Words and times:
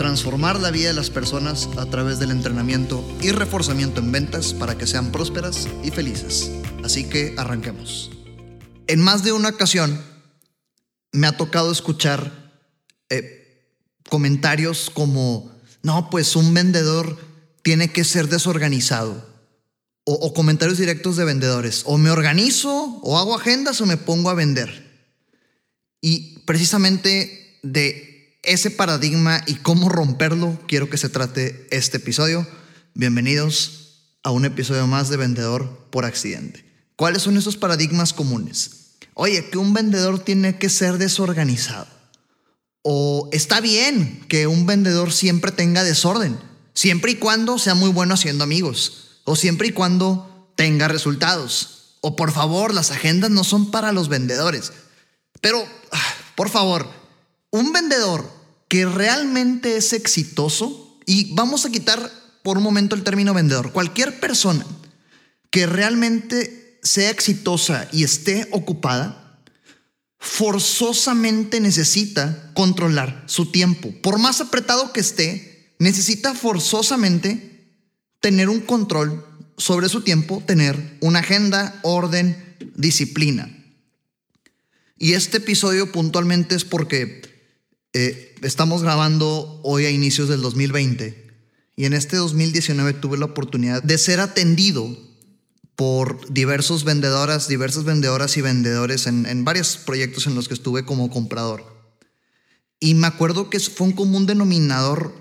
transformar 0.00 0.58
la 0.58 0.70
vida 0.70 0.88
de 0.88 0.94
las 0.94 1.10
personas 1.10 1.68
a 1.76 1.84
través 1.84 2.18
del 2.18 2.30
entrenamiento 2.30 3.06
y 3.20 3.32
reforzamiento 3.32 4.00
en 4.00 4.10
ventas 4.10 4.54
para 4.54 4.78
que 4.78 4.86
sean 4.86 5.12
prósperas 5.12 5.68
y 5.84 5.90
felices. 5.90 6.50
Así 6.82 7.04
que 7.04 7.34
arranquemos. 7.36 8.10
En 8.86 9.02
más 9.02 9.24
de 9.24 9.32
una 9.32 9.50
ocasión 9.50 10.02
me 11.12 11.26
ha 11.26 11.36
tocado 11.36 11.70
escuchar 11.70 12.50
eh, 13.10 13.76
comentarios 14.08 14.88
como, 14.88 15.52
no, 15.82 16.08
pues 16.08 16.34
un 16.34 16.54
vendedor 16.54 17.18
tiene 17.62 17.92
que 17.92 18.04
ser 18.04 18.28
desorganizado. 18.28 19.28
O, 20.04 20.14
o 20.14 20.32
comentarios 20.32 20.78
directos 20.78 21.16
de 21.16 21.26
vendedores. 21.26 21.82
O 21.84 21.98
me 21.98 22.10
organizo, 22.10 22.72
o 23.02 23.18
hago 23.18 23.34
agendas, 23.34 23.82
o 23.82 23.86
me 23.86 23.98
pongo 23.98 24.30
a 24.30 24.34
vender. 24.34 25.04
Y 26.00 26.38
precisamente 26.46 27.58
de 27.62 28.09
ese 28.42 28.70
paradigma 28.70 29.42
y 29.46 29.56
cómo 29.56 29.88
romperlo, 29.88 30.58
quiero 30.66 30.88
que 30.88 30.96
se 30.96 31.08
trate 31.08 31.66
este 31.70 31.98
episodio. 31.98 32.46
Bienvenidos 32.94 34.16
a 34.22 34.30
un 34.30 34.44
episodio 34.44 34.86
más 34.86 35.10
de 35.10 35.18
Vendedor 35.18 35.86
por 35.90 36.04
Accidente. 36.04 36.64
¿Cuáles 36.96 37.22
son 37.22 37.36
esos 37.36 37.56
paradigmas 37.56 38.12
comunes? 38.12 38.96
Oye, 39.14 39.50
que 39.50 39.58
un 39.58 39.74
vendedor 39.74 40.20
tiene 40.20 40.58
que 40.58 40.70
ser 40.70 40.96
desorganizado. 40.96 41.86
O 42.82 43.28
está 43.32 43.60
bien 43.60 44.24
que 44.28 44.46
un 44.46 44.64
vendedor 44.64 45.12
siempre 45.12 45.52
tenga 45.52 45.84
desorden, 45.84 46.38
siempre 46.72 47.12
y 47.12 47.16
cuando 47.16 47.58
sea 47.58 47.74
muy 47.74 47.90
bueno 47.90 48.14
haciendo 48.14 48.44
amigos. 48.44 49.20
O 49.24 49.36
siempre 49.36 49.68
y 49.68 49.72
cuando 49.72 50.50
tenga 50.56 50.88
resultados. 50.88 51.96
O 52.00 52.16
por 52.16 52.32
favor, 52.32 52.72
las 52.72 52.90
agendas 52.90 53.30
no 53.30 53.44
son 53.44 53.70
para 53.70 53.92
los 53.92 54.08
vendedores. 54.08 54.72
Pero, 55.42 55.62
ah, 55.92 56.14
por 56.34 56.48
favor, 56.48 56.99
un 57.50 57.72
vendedor 57.72 58.30
que 58.68 58.86
realmente 58.86 59.76
es 59.76 59.92
exitoso, 59.92 60.98
y 61.06 61.34
vamos 61.34 61.66
a 61.66 61.70
quitar 61.70 62.10
por 62.42 62.56
un 62.56 62.62
momento 62.62 62.94
el 62.94 63.02
término 63.02 63.34
vendedor, 63.34 63.72
cualquier 63.72 64.20
persona 64.20 64.64
que 65.50 65.66
realmente 65.66 66.78
sea 66.82 67.10
exitosa 67.10 67.88
y 67.92 68.04
esté 68.04 68.48
ocupada, 68.52 69.40
forzosamente 70.18 71.60
necesita 71.60 72.52
controlar 72.54 73.24
su 73.26 73.50
tiempo. 73.50 73.92
Por 74.02 74.18
más 74.18 74.40
apretado 74.40 74.92
que 74.92 75.00
esté, 75.00 75.74
necesita 75.78 76.34
forzosamente 76.34 77.74
tener 78.20 78.48
un 78.48 78.60
control 78.60 79.26
sobre 79.56 79.88
su 79.88 80.02
tiempo, 80.02 80.42
tener 80.46 80.96
una 81.00 81.20
agenda, 81.20 81.80
orden, 81.82 82.56
disciplina. 82.76 83.50
Y 84.98 85.14
este 85.14 85.38
episodio 85.38 85.90
puntualmente 85.90 86.54
es 86.54 86.64
porque 86.64 87.22
eh, 87.92 88.34
estamos 88.42 88.82
grabando 88.82 89.60
hoy 89.62 89.86
a 89.86 89.90
inicios 89.90 90.28
del 90.28 90.42
2020 90.42 91.30
y 91.76 91.84
en 91.84 91.92
este 91.92 92.16
2019 92.16 92.94
tuve 92.94 93.18
la 93.18 93.26
oportunidad 93.26 93.82
de 93.82 93.98
ser 93.98 94.20
atendido 94.20 94.96
por 95.76 96.32
diversos 96.32 96.84
vendedoras, 96.84 97.48
diversas 97.48 97.84
vendedoras 97.84 98.36
y 98.36 98.42
vendedores 98.42 99.06
en, 99.06 99.24
en 99.26 99.44
varios 99.44 99.78
proyectos 99.78 100.26
en 100.26 100.34
los 100.34 100.46
que 100.46 100.54
estuve 100.54 100.84
como 100.84 101.10
comprador. 101.10 101.64
Y 102.78 102.94
me 102.94 103.06
acuerdo 103.06 103.50
que 103.50 103.60
fue 103.60 103.86
un 103.86 103.92
común 103.92 104.26
denominador 104.26 105.14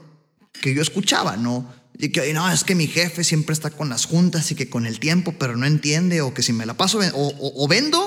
que 0.61 0.73
yo 0.73 0.81
escuchaba, 0.81 1.38
¿no? 1.38 1.71
Y 1.97 2.09
que, 2.09 2.33
no, 2.33 2.49
es 2.49 2.63
que 2.63 2.75
mi 2.75 2.88
jefe 2.88 3.25
siempre 3.25 3.53
está 3.53 3.71
con 3.71 3.89
las 3.89 4.05
juntas 4.05 4.51
y 4.51 4.55
que 4.55 4.69
con 4.69 4.85
el 4.85 4.99
tiempo, 4.99 5.35
pero 5.38 5.57
no 5.57 5.65
entiende, 5.65 6.21
o 6.21 6.33
que 6.33 6.44
si 6.44 6.53
me 6.53 6.65
la 6.65 6.75
paso, 6.75 6.99
o, 7.13 7.67
vendo, 7.67 7.99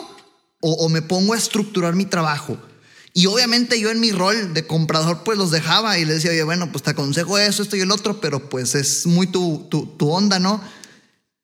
o, 0.60 0.72
o 0.72 0.88
me 0.88 1.02
pongo 1.02 1.34
a 1.34 1.38
estructurar 1.38 1.94
mi 1.94 2.06
trabajo. 2.06 2.58
Y 3.14 3.26
obviamente 3.26 3.78
yo 3.78 3.90
en 3.90 4.00
mi 4.00 4.10
rol 4.10 4.54
de 4.54 4.66
comprador 4.66 5.22
pues 5.24 5.36
los 5.36 5.50
dejaba 5.50 5.98
y 5.98 6.04
les 6.04 6.16
decía, 6.16 6.30
oye, 6.30 6.44
bueno, 6.44 6.72
pues 6.72 6.82
te 6.82 6.90
aconsejo 6.90 7.36
eso, 7.38 7.62
esto 7.62 7.76
y 7.76 7.80
el 7.80 7.90
otro, 7.90 8.20
pero 8.20 8.48
pues 8.48 8.74
es 8.74 9.06
muy 9.06 9.26
tu, 9.26 9.66
tu, 9.70 10.08
onda, 10.08 10.38
¿no? 10.38 10.62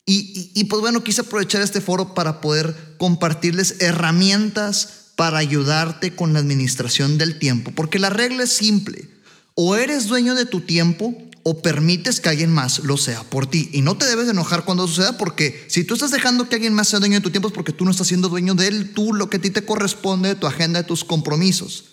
Y, 0.05 0.51
y, 0.55 0.63
pues 0.63 0.81
bueno, 0.81 1.03
quise 1.03 1.21
aprovechar 1.21 1.61
este 1.61 1.81
foro 1.81 2.15
para 2.15 2.41
poder 2.41 2.95
compartirles 2.97 3.75
herramientas 3.79 5.11
para 5.15 5.37
ayudarte 5.37 6.15
con 6.15 6.33
la 6.33 6.39
administración 6.39 7.19
del 7.19 7.37
tiempo, 7.37 7.71
porque 7.75 7.99
la 7.99 8.09
regla 8.09 8.43
es 8.43 8.51
simple, 8.51 9.07
o 9.53 9.75
eres 9.75 10.07
dueño 10.07 10.33
de 10.33 10.47
tu 10.47 10.61
tiempo 10.61 11.15
o 11.43 11.61
permites 11.61 12.19
que 12.19 12.29
alguien 12.29 12.51
más 12.51 12.79
lo 12.79 12.97
sea 12.97 13.23
por 13.23 13.47
ti. 13.47 13.69
Y 13.73 13.81
no 13.81 13.97
te 13.97 14.05
debes 14.05 14.25
de 14.25 14.31
enojar 14.31 14.65
cuando 14.65 14.87
suceda 14.87 15.17
porque 15.17 15.65
si 15.67 15.83
tú 15.83 15.93
estás 15.93 16.11
dejando 16.11 16.49
que 16.49 16.55
alguien 16.55 16.73
más 16.73 16.89
sea 16.89 16.99
dueño 16.99 17.15
de 17.15 17.21
tu 17.21 17.31
tiempo 17.31 17.47
es 17.47 17.53
porque 17.53 17.73
tú 17.73 17.85
no 17.85 17.91
estás 17.91 18.07
siendo 18.07 18.29
dueño 18.29 18.55
de 18.55 18.67
él, 18.67 18.93
tú 18.93 19.13
lo 19.13 19.29
que 19.29 19.37
a 19.37 19.41
ti 19.41 19.49
te 19.49 19.65
corresponde, 19.65 20.29
de 20.29 20.35
tu 20.35 20.47
agenda, 20.47 20.81
de 20.81 20.87
tus 20.87 21.03
compromisos. 21.03 21.85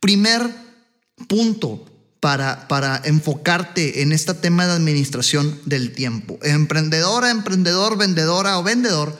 Primer 0.00 0.50
punto 1.26 1.84
para, 2.20 2.68
para 2.68 3.00
enfocarte 3.04 4.02
en 4.02 4.12
este 4.12 4.34
tema 4.34 4.66
de 4.66 4.72
administración 4.72 5.60
del 5.64 5.92
tiempo. 5.92 6.38
Emprendedora, 6.42 7.30
emprendedor, 7.30 7.96
vendedora 7.96 8.58
o 8.58 8.62
vendedor, 8.62 9.16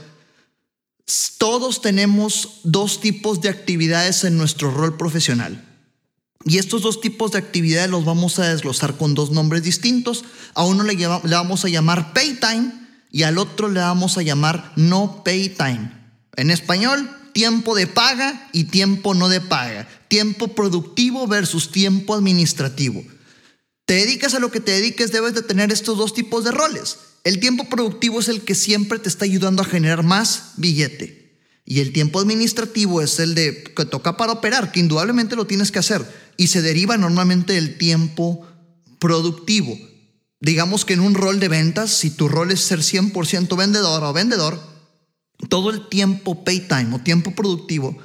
todos 1.38 1.80
tenemos 1.80 2.60
dos 2.64 3.00
tipos 3.00 3.40
de 3.40 3.48
actividades 3.48 4.24
en 4.24 4.36
nuestro 4.36 4.70
rol 4.70 4.96
profesional. 4.96 5.67
Y 6.44 6.58
estos 6.58 6.82
dos 6.82 7.00
tipos 7.00 7.32
de 7.32 7.38
actividades 7.38 7.90
los 7.90 8.04
vamos 8.04 8.38
a 8.38 8.48
desglosar 8.48 8.96
con 8.96 9.14
dos 9.14 9.30
nombres 9.30 9.62
distintos. 9.62 10.24
A 10.54 10.64
uno 10.64 10.84
le, 10.84 10.94
vamos 11.06 11.64
a 11.64 11.68
llamar 11.68 12.12
pay 12.12 12.38
time 12.40 12.72
y 13.10 13.24
al 13.24 13.38
otro 13.38 13.68
le 13.68 13.80
vamos 13.80 14.18
a 14.18 14.22
llamar 14.22 14.72
no 14.76 15.22
pay 15.24 15.48
time. 15.48 15.90
En 16.36 16.50
español, 16.50 17.10
tiempo 17.32 17.74
de 17.74 17.86
paga 17.86 18.48
y 18.52 18.64
tiempo 18.64 19.14
no 19.14 19.28
de 19.28 19.40
paga. 19.40 19.88
Tiempo 20.08 20.48
productivo 20.48 21.26
versus 21.26 21.70
tiempo 21.70 22.14
administrativo. 22.14 23.02
Te 23.84 23.94
dedicas 23.94 24.34
a 24.34 24.38
lo 24.38 24.50
que 24.50 24.60
te 24.60 24.72
dediques, 24.72 25.12
debes 25.12 25.34
de 25.34 25.42
tener 25.42 25.72
estos 25.72 25.98
dos 25.98 26.14
tipos 26.14 26.44
de 26.44 26.52
roles. 26.52 26.98
El 27.24 27.40
tiempo 27.40 27.64
productivo 27.68 28.20
es 28.20 28.28
el 28.28 28.42
que 28.42 28.54
siempre 28.54 28.98
te 28.98 29.08
está 29.08 29.24
ayudando 29.24 29.62
a 29.62 29.66
generar 29.66 30.02
más 30.02 30.52
billete. 30.56 31.18
Y 31.64 31.80
el 31.80 31.92
tiempo 31.92 32.20
administrativo 32.20 33.02
es 33.02 33.18
el 33.18 33.34
de 33.34 33.64
que 33.64 33.84
toca 33.84 34.16
para 34.16 34.32
operar, 34.32 34.72
que 34.72 34.80
indudablemente 34.80 35.36
lo 35.36 35.46
tienes 35.46 35.70
que 35.70 35.78
hacer. 35.78 36.27
Y 36.38 36.46
se 36.46 36.62
deriva 36.62 36.96
normalmente 36.96 37.52
del 37.52 37.76
tiempo 37.76 38.46
productivo. 38.98 39.78
Digamos 40.40 40.86
que 40.86 40.94
en 40.94 41.00
un 41.00 41.14
rol 41.14 41.38
de 41.38 41.48
ventas, 41.48 41.90
si 41.90 42.08
tu 42.08 42.28
rol 42.28 42.50
es 42.50 42.60
ser 42.60 42.78
100% 42.78 43.54
vendedor 43.58 44.02
o 44.04 44.12
vendedor, 44.14 44.58
todo 45.50 45.68
el 45.68 45.86
tiempo 45.90 46.44
pay 46.44 46.60
time 46.60 46.94
o 46.94 47.00
tiempo 47.00 47.34
productivo 47.34 47.98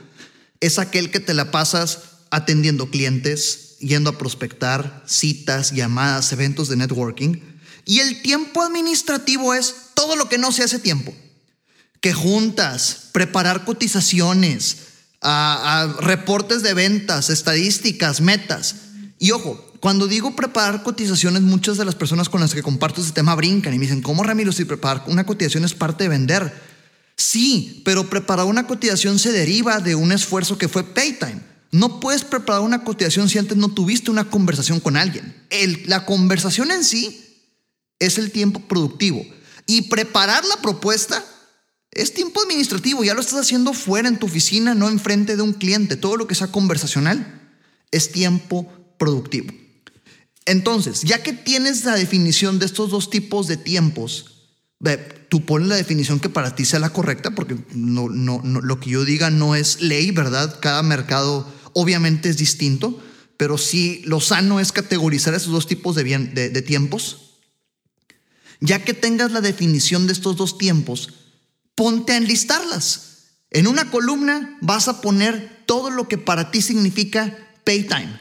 es 0.59 0.79
aquel 0.79 1.11
que 1.11 1.21
te 1.21 1.33
la 1.33 1.51
pasas 1.51 1.99
atendiendo 2.31 2.89
clientes, 2.89 3.77
yendo 3.79 4.09
a 4.09 4.17
prospectar, 4.17 5.03
citas, 5.05 5.71
llamadas, 5.71 6.31
eventos 6.33 6.67
de 6.67 6.75
networking. 6.75 7.39
Y 7.85 7.99
el 7.99 8.21
tiempo 8.21 8.61
administrativo 8.61 9.53
es 9.53 9.75
todo 9.93 10.15
lo 10.15 10.27
que 10.27 10.37
no 10.37 10.51
se 10.51 10.63
hace 10.63 10.79
tiempo 10.79 11.13
que 12.03 12.13
juntas, 12.13 13.07
preparar 13.13 13.63
cotizaciones, 13.63 14.75
a, 15.23 15.95
reportes 15.99 16.63
de 16.63 16.73
ventas, 16.73 17.29
estadísticas, 17.29 18.21
metas. 18.21 18.75
Y 19.19 19.31
ojo, 19.31 19.73
cuando 19.79 20.07
digo 20.07 20.35
preparar 20.35 20.83
cotizaciones, 20.83 21.41
muchas 21.41 21.77
de 21.77 21.85
las 21.85 21.95
personas 21.95 22.29
con 22.29 22.41
las 22.41 22.53
que 22.53 22.63
comparto 22.63 23.01
este 23.01 23.13
tema 23.13 23.35
brincan 23.35 23.73
y 23.73 23.79
me 23.79 23.85
dicen, 23.85 24.01
¿cómo 24.01 24.23
Ramiro 24.23 24.51
si 24.51 24.65
preparar 24.65 25.03
una 25.07 25.25
cotización 25.25 25.65
es 25.65 25.73
parte 25.73 26.05
de 26.05 26.09
vender? 26.09 26.53
Sí, 27.15 27.81
pero 27.85 28.09
preparar 28.09 28.45
una 28.45 28.67
cotización 28.67 29.19
se 29.19 29.31
deriva 29.31 29.79
de 29.79 29.95
un 29.95 30.11
esfuerzo 30.11 30.57
que 30.57 30.67
fue 30.67 30.83
pay 30.83 31.13
time. 31.13 31.41
No 31.71 31.99
puedes 31.99 32.23
preparar 32.23 32.61
una 32.61 32.83
cotización 32.83 33.29
si 33.29 33.39
antes 33.39 33.57
no 33.57 33.69
tuviste 33.69 34.11
una 34.11 34.25
conversación 34.25 34.79
con 34.79 34.95
alguien. 34.95 35.35
El, 35.49 35.83
la 35.87 36.05
conversación 36.05 36.71
en 36.71 36.83
sí 36.83 37.19
es 37.99 38.17
el 38.17 38.31
tiempo 38.31 38.59
productivo. 38.61 39.25
Y 39.65 39.83
preparar 39.83 40.43
la 40.45 40.57
propuesta 40.57 41.23
es 41.95 42.13
tiempo 42.13 42.41
administrativo, 42.41 43.03
ya 43.03 43.13
lo 43.13 43.21
estás 43.21 43.39
haciendo 43.39 43.73
fuera 43.73 44.07
en 44.07 44.19
tu 44.19 44.25
oficina, 44.25 44.73
no 44.73 44.89
enfrente 44.89 45.35
de 45.35 45.41
un 45.41 45.53
cliente. 45.53 45.95
Todo 45.95 46.17
lo 46.17 46.27
que 46.27 46.35
sea 46.35 46.47
conversacional 46.47 47.41
es 47.91 48.11
tiempo 48.11 48.71
productivo. 48.97 49.53
Entonces, 50.45 51.01
ya 51.01 51.23
que 51.23 51.33
tienes 51.33 51.85
la 51.85 51.95
definición 51.95 52.59
de 52.59 52.65
estos 52.65 52.89
dos 52.89 53.09
tipos 53.09 53.47
de 53.47 53.57
tiempos, 53.57 54.33
tú 55.29 55.45
pones 55.45 55.67
la 55.67 55.75
definición 55.75 56.19
que 56.19 56.29
para 56.29 56.55
ti 56.55 56.65
sea 56.65 56.79
la 56.79 56.91
correcta, 56.91 57.31
porque 57.31 57.57
no, 57.73 58.09
no, 58.09 58.41
lo 58.43 58.79
que 58.79 58.89
yo 58.89 59.05
diga 59.05 59.29
no 59.29 59.55
es 59.55 59.81
ley, 59.81 60.11
¿verdad? 60.11 60.59
Cada 60.59 60.83
mercado 60.83 61.51
obviamente 61.73 62.29
es 62.29 62.37
distinto, 62.37 63.01
pero 63.37 63.57
sí 63.57 64.01
lo 64.05 64.19
sano 64.19 64.59
es 64.59 64.71
categorizar 64.71 65.33
esos 65.33 65.51
dos 65.51 65.67
tipos 65.67 65.95
de, 65.95 66.61
tiempos 66.65 67.39
Ya 68.59 68.83
que 68.83 68.93
tengas 68.93 69.31
la 69.31 69.41
definición 69.41 70.07
de 70.07 70.13
estos 70.13 70.35
dos 70.35 70.57
tiempos, 70.57 71.09
ponte 71.75 72.13
a 72.13 72.17
enlistarlas. 72.17 73.13
En 73.51 73.67
una 73.67 73.91
columna 73.91 74.57
vas 74.61 74.87
a 74.87 75.01
poner 75.01 75.63
todo 75.65 75.89
lo 75.89 76.07
que 76.07 76.17
para 76.17 76.51
ti 76.51 76.61
significa 76.61 77.37
pay 77.63 77.83
time. 77.83 78.19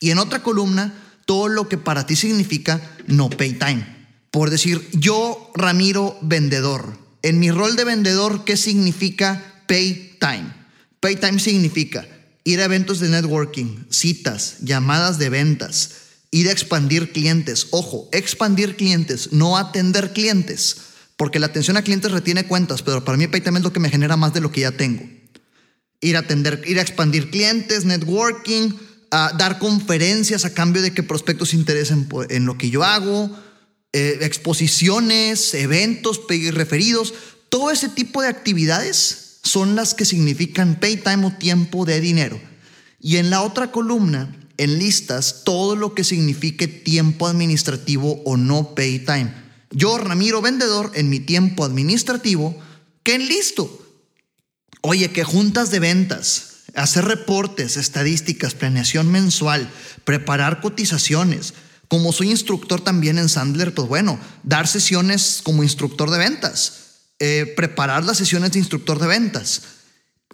Y 0.00 0.10
en 0.10 0.18
otra 0.18 0.42
columna, 0.42 0.94
todo 1.26 1.48
lo 1.48 1.68
que 1.68 1.78
para 1.78 2.06
ti 2.06 2.16
significa 2.16 2.80
no 3.06 3.30
pay 3.30 3.52
time. 3.54 3.86
Por 4.30 4.50
decir, 4.50 4.88
yo, 4.92 5.50
Ramiro, 5.54 6.18
vendedor. 6.22 6.98
En 7.22 7.38
mi 7.38 7.50
rol 7.50 7.76
de 7.76 7.84
vendedor, 7.84 8.44
¿qué 8.44 8.56
significa 8.56 9.62
pay 9.68 10.16
time? 10.18 10.52
Pay 11.00 11.16
time 11.16 11.38
significa 11.38 12.06
ir 12.44 12.60
a 12.60 12.64
eventos 12.64 12.98
de 13.00 13.08
networking, 13.08 13.86
citas, 13.90 14.56
llamadas 14.60 15.18
de 15.18 15.28
ventas, 15.28 15.90
ir 16.30 16.48
a 16.48 16.52
expandir 16.52 17.12
clientes. 17.12 17.68
Ojo, 17.70 18.08
expandir 18.12 18.76
clientes, 18.76 19.32
no 19.32 19.56
atender 19.56 20.12
clientes, 20.12 20.76
porque 21.22 21.38
la 21.38 21.46
atención 21.46 21.76
a 21.76 21.82
clientes 21.82 22.10
retiene 22.10 22.48
cuentas, 22.48 22.82
pero 22.82 23.04
para 23.04 23.16
mí 23.16 23.28
pay 23.28 23.40
time 23.40 23.60
es 23.60 23.62
lo 23.62 23.72
que 23.72 23.78
me 23.78 23.90
genera 23.90 24.16
más 24.16 24.34
de 24.34 24.40
lo 24.40 24.50
que 24.50 24.62
ya 24.62 24.72
tengo. 24.72 25.08
Ir 26.00 26.16
a 26.16 26.18
atender, 26.18 26.64
ir 26.66 26.80
a 26.80 26.82
expandir 26.82 27.30
clientes, 27.30 27.84
networking, 27.84 28.72
dar 29.38 29.60
conferencias 29.60 30.44
a 30.44 30.52
cambio 30.52 30.82
de 30.82 30.92
que 30.92 31.04
prospectos 31.04 31.50
se 31.50 31.56
interesen 31.56 32.08
en 32.28 32.44
lo 32.44 32.58
que 32.58 32.70
yo 32.70 32.82
hago, 32.82 33.30
eh, 33.92 34.18
exposiciones, 34.22 35.54
eventos, 35.54 36.22
referidos, 36.50 37.14
todo 37.48 37.70
ese 37.70 37.88
tipo 37.88 38.20
de 38.20 38.26
actividades 38.26 39.38
son 39.44 39.76
las 39.76 39.94
que 39.94 40.04
significan 40.04 40.80
pay 40.80 40.96
time 40.96 41.26
o 41.26 41.30
tiempo 41.30 41.84
de 41.84 42.00
dinero. 42.00 42.40
Y 42.98 43.18
en 43.18 43.30
la 43.30 43.42
otra 43.42 43.70
columna, 43.70 44.36
en 44.56 44.76
listas, 44.80 45.42
todo 45.44 45.76
lo 45.76 45.94
que 45.94 46.02
signifique 46.02 46.66
tiempo 46.66 47.28
administrativo 47.28 48.20
o 48.24 48.36
no 48.36 48.74
pay 48.74 48.98
time. 48.98 49.41
Yo, 49.72 49.96
Ramiro 49.98 50.42
Vendedor, 50.42 50.92
en 50.94 51.08
mi 51.08 51.18
tiempo 51.20 51.64
administrativo, 51.64 52.56
¿qué 53.02 53.18
listo? 53.18 53.78
Oye, 54.82 55.10
que 55.10 55.24
juntas 55.24 55.70
de 55.70 55.80
ventas, 55.80 56.64
hacer 56.74 57.06
reportes, 57.06 57.76
estadísticas, 57.76 58.54
planeación 58.54 59.10
mensual, 59.10 59.70
preparar 60.04 60.60
cotizaciones. 60.60 61.54
Como 61.88 62.12
soy 62.12 62.30
instructor 62.30 62.80
también 62.80 63.18
en 63.18 63.28
Sandler, 63.28 63.74
pues 63.74 63.88
bueno, 63.88 64.18
dar 64.42 64.66
sesiones 64.66 65.40
como 65.42 65.62
instructor 65.62 66.10
de 66.10 66.18
ventas, 66.18 66.74
eh, 67.18 67.52
preparar 67.56 68.04
las 68.04 68.18
sesiones 68.18 68.52
de 68.52 68.58
instructor 68.58 68.98
de 68.98 69.06
ventas. 69.06 69.62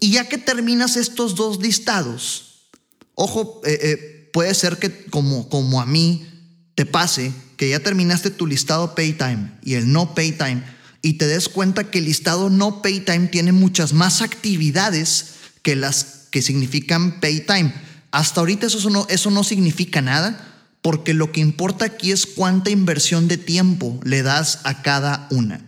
Y 0.00 0.12
ya 0.12 0.28
que 0.28 0.38
terminas 0.38 0.96
estos 0.96 1.34
dos 1.34 1.60
listados, 1.60 2.68
ojo, 3.14 3.60
eh, 3.64 3.78
eh, 3.82 4.30
puede 4.32 4.54
ser 4.54 4.78
que 4.78 5.06
como, 5.06 5.48
como 5.48 5.80
a 5.80 5.86
mí 5.86 6.26
te 6.74 6.86
pase, 6.86 7.32
que 7.58 7.68
ya 7.68 7.80
terminaste 7.80 8.30
tu 8.30 8.46
listado 8.46 8.94
pay 8.94 9.12
time 9.12 9.50
y 9.62 9.74
el 9.74 9.92
no 9.92 10.14
pay 10.14 10.32
time, 10.32 10.62
y 11.02 11.14
te 11.14 11.26
des 11.26 11.48
cuenta 11.48 11.90
que 11.90 11.98
el 11.98 12.06
listado 12.06 12.48
no 12.48 12.80
pay 12.80 13.00
time 13.00 13.26
tiene 13.26 13.52
muchas 13.52 13.92
más 13.92 14.22
actividades 14.22 15.34
que 15.62 15.76
las 15.76 16.28
que 16.30 16.40
significan 16.40 17.20
pay 17.20 17.40
time. 17.40 17.74
Hasta 18.10 18.40
ahorita 18.40 18.66
eso 18.66 18.88
no, 18.90 19.06
eso 19.10 19.30
no 19.30 19.44
significa 19.44 20.00
nada 20.00 20.44
porque 20.82 21.14
lo 21.14 21.32
que 21.32 21.40
importa 21.40 21.84
aquí 21.84 22.12
es 22.12 22.26
cuánta 22.26 22.70
inversión 22.70 23.28
de 23.28 23.36
tiempo 23.36 24.00
le 24.04 24.22
das 24.22 24.60
a 24.64 24.82
cada 24.82 25.26
una. 25.30 25.60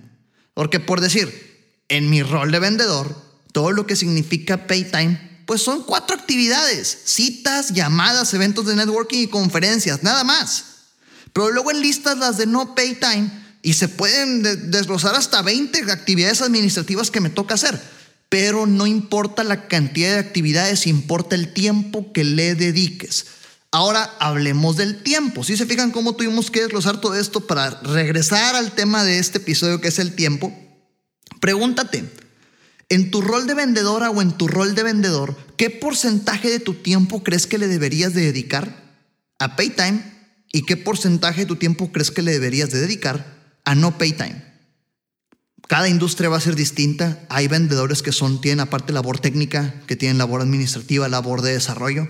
Porque 0.55 0.81
por 0.81 1.01
decir, 1.01 1.75
en 1.89 2.09
mi 2.09 2.23
rol 2.23 2.53
de 2.53 2.61
vendedor, 2.61 3.21
todo 3.53 3.73
lo 3.73 3.87
que 3.87 3.97
significa 3.97 4.69
pay 4.69 4.85
time, 4.85 5.43
pues 5.47 5.63
son 5.63 5.83
cuatro 5.83 6.17
actividades, 6.17 6.99
citas, 7.05 7.73
llamadas, 7.73 8.33
eventos 8.35 8.67
de 8.67 8.77
networking 8.77 9.19
y 9.19 9.27
conferencias, 9.27 10.05
nada 10.05 10.23
más. 10.23 10.70
Pero 11.33 11.51
luego 11.51 11.71
enlistas 11.71 12.19
las 12.19 12.37
de 12.37 12.47
no 12.47 12.75
pay 12.75 12.95
time 12.95 13.31
y 13.63 13.75
se 13.75 13.89
pueden 13.89 14.43
desglosar 14.71 15.15
hasta 15.15 15.43
20 15.43 15.91
actividades 15.91 16.43
administrativas 16.43 17.11
que 17.11 17.21
me 17.21 17.31
toca 17.31 17.55
hacer 17.55 17.81
pero 18.31 18.65
no 18.65 18.87
importa 18.87 19.43
la 19.45 19.67
cantidad 19.67 20.13
de 20.13 20.21
actividades, 20.21 20.87
importa 20.87 21.35
el 21.35 21.53
tiempo 21.53 22.13
que 22.13 22.23
le 22.23 22.55
dediques. 22.55 23.27
Ahora 23.73 24.09
hablemos 24.21 24.77
del 24.77 25.03
tiempo. 25.03 25.43
Si 25.43 25.57
se 25.57 25.67
fijan 25.67 25.91
cómo 25.91 26.15
tuvimos 26.15 26.51
que 26.51 26.63
desglosar 26.63 27.01
todo 27.01 27.17
esto 27.17 27.47
para 27.47 27.71
regresar 27.83 28.55
al 28.55 28.73
tema 28.73 29.03
de 29.03 29.19
este 29.19 29.39
episodio 29.39 29.81
que 29.81 29.89
es 29.89 29.99
el 29.99 30.15
tiempo, 30.15 30.57
pregúntate, 31.41 32.05
en 32.89 33.11
tu 33.11 33.21
rol 33.21 33.49
de 33.49 33.55
vendedora 33.55 34.11
o 34.11 34.23
en 34.23 34.33
tu 34.33 34.47
rol 34.47 34.77
de 34.77 34.85
vendedor, 34.85 35.37
¿qué 35.57 35.69
porcentaje 35.69 36.51
de 36.51 36.61
tu 36.61 36.75
tiempo 36.75 37.25
crees 37.25 37.49
que 37.49 37.59
le 37.59 37.67
deberías 37.67 38.15
de 38.15 38.23
dedicar 38.23 38.93
a 39.41 39.57
pay 39.57 39.71
time 39.71 40.03
y 40.53 40.63
qué 40.63 40.77
porcentaje 40.77 41.43
de 41.43 41.47
tu 41.47 41.57
tiempo 41.57 41.93
crees 41.93 42.11
que 42.11 42.23
le 42.23 42.33
deberías 42.33 42.71
de 42.71 42.81
dedicar 42.81 43.59
a 43.65 43.75
no 43.75 43.99
pay 43.99 44.13
time? 44.13 44.51
Cada 45.69 45.89
industria 45.89 46.29
va 46.29 46.37
a 46.37 46.41
ser 46.41 46.57
distinta. 46.57 47.25
Hay 47.29 47.47
vendedores 47.47 48.03
que 48.03 48.11
son, 48.11 48.41
tienen 48.41 48.59
aparte 48.59 48.93
labor 48.93 49.21
técnica, 49.21 49.83
que 49.87 49.95
tienen 49.95 50.19
labor 50.19 50.41
administrativa, 50.41 51.09
labor 51.09 51.43
de 51.43 51.53
desarrollo. 51.53 52.09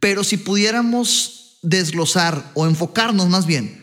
Pero 0.00 0.24
si 0.24 0.36
pudiéramos 0.36 1.58
desglosar 1.62 2.50
o 2.54 2.66
enfocarnos 2.66 3.28
más 3.28 3.46
bien 3.46 3.82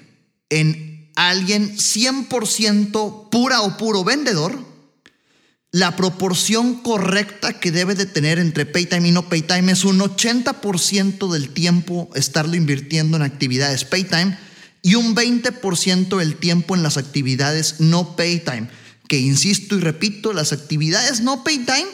en 0.49 1.11
alguien 1.15 1.77
100% 1.77 3.29
pura 3.29 3.61
o 3.61 3.77
puro 3.77 4.03
vendedor, 4.03 4.68
la 5.71 5.95
proporción 5.95 6.81
correcta 6.81 7.59
que 7.59 7.71
debe 7.71 7.95
de 7.95 8.05
tener 8.05 8.39
entre 8.39 8.65
pay 8.65 8.85
time 8.85 9.09
y 9.09 9.11
no 9.11 9.29
pay 9.29 9.43
time 9.43 9.71
es 9.71 9.83
un 9.85 9.99
80% 9.99 11.31
del 11.31 11.49
tiempo 11.49 12.09
estarlo 12.15 12.55
invirtiendo 12.55 13.17
en 13.17 13.23
actividades 13.23 13.85
pay 13.85 14.03
time 14.03 14.37
y 14.81 14.95
un 14.95 15.15
20% 15.15 16.17
del 16.17 16.35
tiempo 16.37 16.75
en 16.75 16.83
las 16.83 16.97
actividades 16.97 17.79
no 17.79 18.15
pay 18.15 18.39
time 18.39 18.69
que 19.09 19.17
insisto 19.17 19.75
y 19.75 19.81
repito, 19.81 20.33
las 20.33 20.53
actividades 20.53 21.21
no 21.21 21.43
pay 21.43 21.65
time 21.65 21.87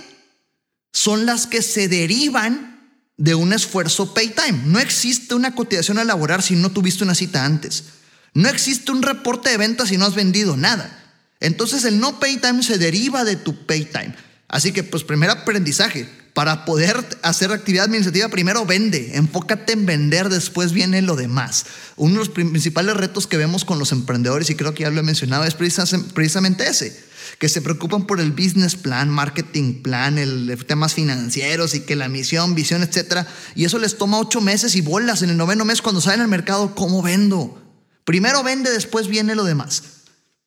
son 0.91 1.25
las 1.25 1.47
que 1.47 1.61
se 1.61 1.87
derivan 1.87 2.91
de 3.15 3.35
un 3.35 3.53
esfuerzo 3.53 4.13
pay 4.13 4.29
time. 4.29 4.63
No 4.65 4.79
existe 4.79 5.33
una 5.33 5.55
cotización 5.55 5.97
a 5.97 6.03
laborar 6.03 6.41
si 6.41 6.57
no 6.57 6.71
tuviste 6.71 7.05
una 7.05 7.15
cita 7.15 7.45
antes. 7.45 7.85
No 8.33 8.49
existe 8.49 8.91
un 8.91 9.01
reporte 9.01 9.49
de 9.49 9.57
ventas 9.57 9.87
si 9.87 9.97
no 9.97 10.05
has 10.05 10.13
vendido 10.13 10.57
nada. 10.57 11.04
Entonces 11.45 11.85
el 11.85 11.99
no 11.99 12.19
pay 12.19 12.37
time 12.37 12.63
se 12.63 12.79
deriva 12.79 13.23
de 13.23 13.35
tu 13.35 13.55
pay 13.67 13.85
time. 13.85 14.15
Así 14.47 14.71
que 14.71 14.83
pues 14.83 15.03
primer 15.03 15.29
aprendizaje, 15.29 16.09
para 16.33 16.65
poder 16.65 16.97
hacer 17.21 17.51
actividad 17.51 17.85
administrativa, 17.85 18.27
primero 18.29 18.65
vende, 18.65 19.11
enfócate 19.15 19.73
en 19.73 19.85
vender, 19.85 20.27
después 20.27 20.73
viene 20.73 21.03
lo 21.03 21.15
demás. 21.15 21.65
Uno 21.97 22.13
de 22.13 22.19
los 22.19 22.29
principales 22.29 22.97
retos 22.97 23.27
que 23.27 23.37
vemos 23.37 23.63
con 23.63 23.79
los 23.79 23.91
emprendedores, 23.91 24.49
y 24.49 24.55
creo 24.55 24.73
que 24.73 24.83
ya 24.83 24.89
lo 24.89 24.99
he 24.99 25.03
mencionado, 25.03 25.45
es 25.45 25.53
precisamente 25.53 26.67
ese, 26.67 26.99
que 27.39 27.47
se 27.47 27.61
preocupan 27.61 28.05
por 28.05 28.19
el 28.19 28.31
business 28.31 28.75
plan, 28.75 29.07
marketing 29.07 29.81
plan, 29.81 30.17
el, 30.17 30.57
temas 30.67 30.95
financieros 30.95 31.73
y 31.73 31.81
que 31.81 31.95
la 31.95 32.09
misión, 32.09 32.53
visión, 32.53 32.83
etcétera, 32.83 33.27
y 33.55 33.63
eso 33.63 33.77
les 33.77 33.97
toma 33.97 34.19
ocho 34.19 34.41
meses 34.41 34.75
y 34.75 34.81
bolas 34.81 35.21
en 35.21 35.29
el 35.29 35.37
noveno 35.37 35.63
mes 35.63 35.81
cuando 35.81 36.01
salen 36.01 36.21
al 36.21 36.27
mercado, 36.27 36.75
¿cómo 36.75 37.01
vendo? 37.01 37.61
Primero 38.03 38.43
vende, 38.43 38.71
después 38.71 39.07
viene 39.07 39.35
lo 39.35 39.45
demás. 39.45 39.83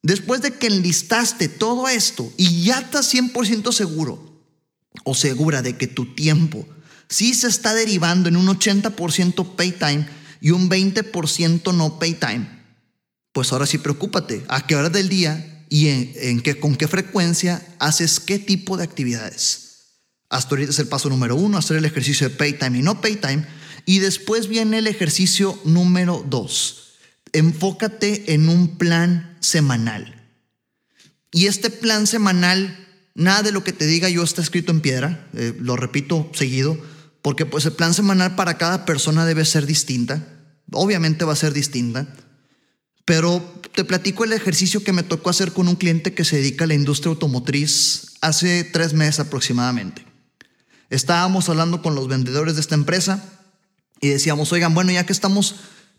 Después 0.09 0.41
de 0.41 0.55
que 0.55 0.69
enlistaste 0.69 1.51
todo 1.51 1.87
esto 1.87 2.33
y 2.39 2.63
ya 2.63 2.79
estás 2.79 3.13
100% 3.13 3.73
seguro 3.73 4.43
o 5.05 5.15
segura 5.15 5.61
de 5.61 5.77
que 5.77 5.87
tu 5.87 6.15
tiempo 6.15 6.67
sí 7.11 7.35
se 7.35 7.47
está 7.47 7.75
derivando 7.75 8.31
en 8.31 8.39
un 8.39 8.47
80% 8.47 9.55
pay 9.55 9.73
time 9.73 10.09
y 10.41 10.53
un 10.53 10.71
20% 10.71 11.75
no 11.75 11.99
pay 11.99 12.15
time, 12.15 12.49
pues 13.35 13.53
ahora 13.53 13.67
sí 13.67 13.77
preocúpate 13.77 14.47
a 14.49 14.67
qué 14.67 14.77
hora 14.77 14.89
del 14.89 15.11
día 15.11 15.67
y 15.69 15.89
en, 15.89 16.41
qué, 16.41 16.59
con 16.59 16.77
qué 16.77 16.89
frecuencia 16.89 17.63
haces 17.79 18.19
qué 18.19 18.39
tipo 18.39 18.79
de 18.79 18.85
actividades. 18.85 19.99
Hasta 20.31 20.55
ahorita 20.55 20.71
es 20.71 20.79
el 20.79 20.89
paso 20.89 21.11
número 21.11 21.37
uno, 21.37 21.59
hacer 21.59 21.77
el 21.77 21.85
ejercicio 21.85 22.31
de 22.31 22.35
pay 22.35 22.55
time 22.55 22.79
y 22.79 22.83
no 22.83 23.03
pay 23.03 23.17
time. 23.17 23.47
Y 23.85 23.99
después 23.99 24.49
viene 24.49 24.79
el 24.79 24.87
ejercicio 24.87 25.61
número 25.67 26.25
dos. 26.27 26.88
Enfócate 27.33 28.35
en 28.35 28.49
un 28.49 28.79
plan 28.79 29.37
semanal. 29.41 30.15
Y 31.31 31.47
este 31.47 31.71
plan 31.71 32.07
semanal 32.07 32.89
Nada 33.19 33.43
de 33.43 33.51
lo 33.51 33.65
que 33.65 33.73
te 33.73 33.85
diga 33.85 34.09
yo 34.09 34.23
está 34.23 34.43
escrito 34.43 34.71
en 34.71 34.81
piedra, 34.81 35.27
eh, 35.35 35.53
lo 35.59 35.75
repito 35.75 36.31
seguido, 36.35 36.79
porque 37.21 37.47
pues 37.47 37.67
el 37.67 37.73
plan 37.73 37.93
semanal 37.93 38.37
para 38.37 38.59
cada 38.59 38.85
persona 38.85 39.27
debe 39.27 39.45
ser 39.45 39.67
distinta, 39.67 40.25
obviamente 40.71 41.25
va 41.25 41.33
a 41.33 41.37
ser 41.37 41.53
distinta, 41.53 42.07
pero 43.05 43.43
te 43.75 43.85
platico 43.85 44.23
el 44.23 44.35
ejercicio 44.35 44.85
que 44.85 44.93
me 44.93 45.03
tocó 45.03 45.31
hacer 45.31 45.51
con 45.51 45.67
un 45.67 45.75
cliente 45.75 46.15
que 46.15 46.25
se 46.25 46.37
dedica 46.37 46.63
a 46.63 46.69
la 46.69 46.75
industria 46.75 47.11
automotriz 47.11 48.13
hace 48.21 48.63
tres 48.63 48.93
meses 48.93 49.19
aproximadamente. 49.19 50.07
Estábamos 50.89 51.49
hablando 51.49 51.83
con 51.83 51.97
los 51.97 52.07
vendedores 52.07 52.55
de 52.55 52.61
esta 52.61 52.77
empresa 52.77 53.25
y 54.01 54.11
decíamos, 54.11 54.53
oigan, 54.53 54.75
bueno, 54.75 54.93
ya 54.93 55.05
que 55.05 55.13
estamos 55.13 55.57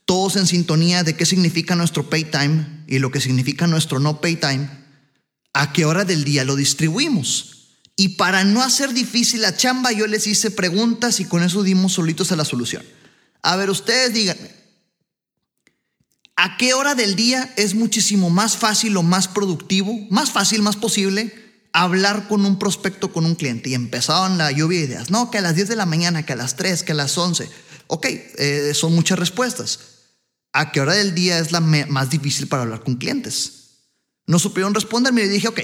todos 0.09 0.37
en 0.37 0.47
sintonía 0.47 1.03
de 1.03 1.15
qué 1.15 1.23
significa 1.23 1.75
nuestro 1.75 2.09
pay 2.09 2.23
time 2.23 2.65
y 2.87 2.97
lo 2.97 3.11
que 3.11 3.21
significa 3.21 3.67
nuestro 3.67 3.99
no 3.99 4.21
pay 4.21 4.37
time, 4.37 4.67
a 5.53 5.71
qué 5.71 5.85
hora 5.85 6.03
del 6.03 6.23
día 6.23 6.43
lo 6.45 6.55
distribuimos. 6.55 7.75
Y 7.95 8.15
para 8.17 8.43
no 8.43 8.63
hacer 8.63 8.93
difícil 8.93 9.43
la 9.43 9.55
chamba, 9.55 9.91
yo 9.91 10.07
les 10.07 10.25
hice 10.25 10.49
preguntas 10.49 11.19
y 11.19 11.25
con 11.25 11.43
eso 11.43 11.61
dimos 11.61 11.93
solitos 11.93 12.31
a 12.31 12.35
la 12.35 12.43
solución. 12.43 12.83
A 13.43 13.55
ver, 13.55 13.69
ustedes 13.69 14.11
díganme, 14.11 14.49
¿A 16.37 16.57
qué 16.57 16.73
hora 16.73 16.95
del 16.95 17.15
día 17.15 17.53
es 17.55 17.75
muchísimo 17.75 18.31
más 18.31 18.57
fácil 18.57 18.97
o 18.97 19.03
más 19.03 19.27
productivo, 19.27 19.93
más 20.09 20.31
fácil, 20.31 20.63
más 20.63 20.75
posible 20.75 21.35
hablar 21.71 22.27
con 22.27 22.47
un 22.47 22.57
prospecto, 22.57 23.13
con 23.13 23.27
un 23.27 23.35
cliente? 23.35 23.69
Y 23.69 23.75
empezaron 23.75 24.39
la 24.39 24.51
lluvia 24.51 24.79
de 24.79 24.85
ideas. 24.85 25.11
No, 25.11 25.29
que 25.29 25.37
a 25.37 25.41
las 25.41 25.53
10 25.53 25.67
de 25.67 25.75
la 25.75 25.85
mañana, 25.85 26.25
que 26.25 26.33
a 26.33 26.35
las 26.35 26.55
3, 26.55 26.81
que 26.81 26.93
a 26.93 26.95
las 26.95 27.15
11. 27.15 27.47
Ok, 27.85 28.07
eh, 28.07 28.71
son 28.73 28.95
muchas 28.95 29.19
respuestas. 29.19 29.98
¿A 30.53 30.71
qué 30.71 30.81
hora 30.81 30.93
del 30.93 31.13
día 31.13 31.39
es 31.39 31.51
la 31.51 31.59
más 31.59 32.09
difícil 32.09 32.47
para 32.47 32.63
hablar 32.63 32.83
con 32.83 32.95
clientes? 32.95 33.59
No 34.25 34.39
supieron 34.39 34.73
responderme 34.73 35.23
y 35.23 35.27
dije, 35.27 35.47
ok, 35.47 35.61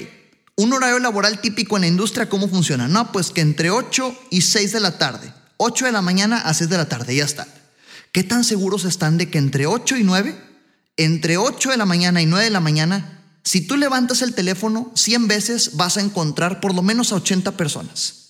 un 0.57 0.73
horario 0.73 0.99
laboral 0.99 1.41
típico 1.41 1.75
en 1.75 1.81
la 1.81 1.87
industria, 1.87 2.29
¿cómo 2.29 2.47
funciona? 2.47 2.87
No, 2.87 3.11
pues 3.11 3.31
que 3.31 3.41
entre 3.41 3.71
8 3.71 4.15
y 4.29 4.41
6 4.41 4.71
de 4.71 4.79
la 4.79 4.97
tarde. 4.97 5.33
8 5.57 5.85
de 5.85 5.91
la 5.91 6.01
mañana 6.01 6.37
a 6.37 6.53
6 6.53 6.69
de 6.69 6.77
la 6.77 6.87
tarde, 6.87 7.15
ya 7.15 7.25
está. 7.25 7.47
¿Qué 8.11 8.23
tan 8.23 8.43
seguros 8.43 8.85
están 8.85 9.17
de 9.17 9.29
que 9.29 9.37
entre 9.37 9.65
8 9.67 9.97
y 9.97 10.03
9, 10.03 10.39
entre 10.97 11.37
8 11.37 11.71
de 11.71 11.77
la 11.77 11.85
mañana 11.85 12.21
y 12.21 12.25
9 12.25 12.45
de 12.45 12.51
la 12.51 12.59
mañana, 12.59 13.23
si 13.43 13.61
tú 13.61 13.75
levantas 13.75 14.21
el 14.21 14.33
teléfono 14.33 14.91
100 14.95 15.27
veces 15.27 15.71
vas 15.75 15.97
a 15.97 16.01
encontrar 16.01 16.61
por 16.61 16.73
lo 16.73 16.81
menos 16.81 17.11
a 17.11 17.15
80 17.15 17.51
personas? 17.57 18.25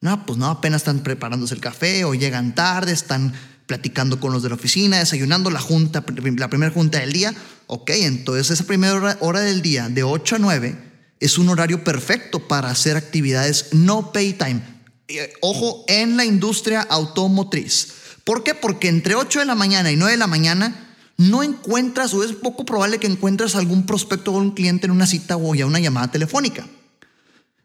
No, 0.00 0.26
pues 0.26 0.38
no, 0.38 0.46
apenas 0.46 0.82
están 0.82 1.00
preparándose 1.00 1.54
el 1.54 1.60
café 1.60 2.04
o 2.04 2.14
llegan 2.14 2.54
tarde, 2.54 2.92
están 2.92 3.32
platicando 3.72 4.20
con 4.20 4.34
los 4.34 4.42
de 4.42 4.50
la 4.50 4.56
oficina, 4.56 4.98
desayunando 4.98 5.48
la 5.50 5.58
junta, 5.58 6.04
la 6.36 6.50
primera 6.50 6.70
junta 6.70 7.00
del 7.00 7.10
día. 7.10 7.34
Ok, 7.68 7.88
entonces 7.94 8.50
esa 8.50 8.66
primera 8.66 9.16
hora, 9.20 9.40
del 9.40 9.62
día, 9.62 9.88
de 9.88 10.02
8 10.02 10.36
a 10.36 10.38
9, 10.38 10.78
es 11.20 11.38
un 11.38 11.48
horario 11.48 11.82
perfecto 11.82 12.46
para 12.46 12.68
hacer 12.68 12.98
actividades 12.98 13.68
no 13.72 14.12
pay 14.12 14.34
time. 14.34 14.60
Eh, 15.08 15.32
ojo, 15.40 15.86
en 15.88 16.18
la 16.18 16.26
industria 16.26 16.82
automotriz. 16.82 17.94
¿Por 18.24 18.44
qué? 18.44 18.54
Porque 18.54 18.88
entre 18.88 19.14
8 19.14 19.38
de 19.38 19.46
la 19.46 19.54
mañana 19.54 19.90
y 19.90 19.96
9 19.96 20.12
de 20.12 20.18
la 20.18 20.26
mañana 20.26 20.94
no 21.16 21.42
encuentras 21.42 22.12
o 22.12 22.22
es 22.22 22.32
poco 22.32 22.66
probable 22.66 22.98
que 22.98 23.06
encuentres 23.06 23.54
algún 23.54 23.86
prospecto 23.86 24.32
o 24.32 24.36
un 24.36 24.50
cliente 24.50 24.84
en 24.84 24.92
una 24.92 25.06
cita 25.06 25.38
o 25.38 25.54
ya 25.54 25.64
una 25.64 25.80
llamada 25.80 26.10
telefónica. 26.10 26.66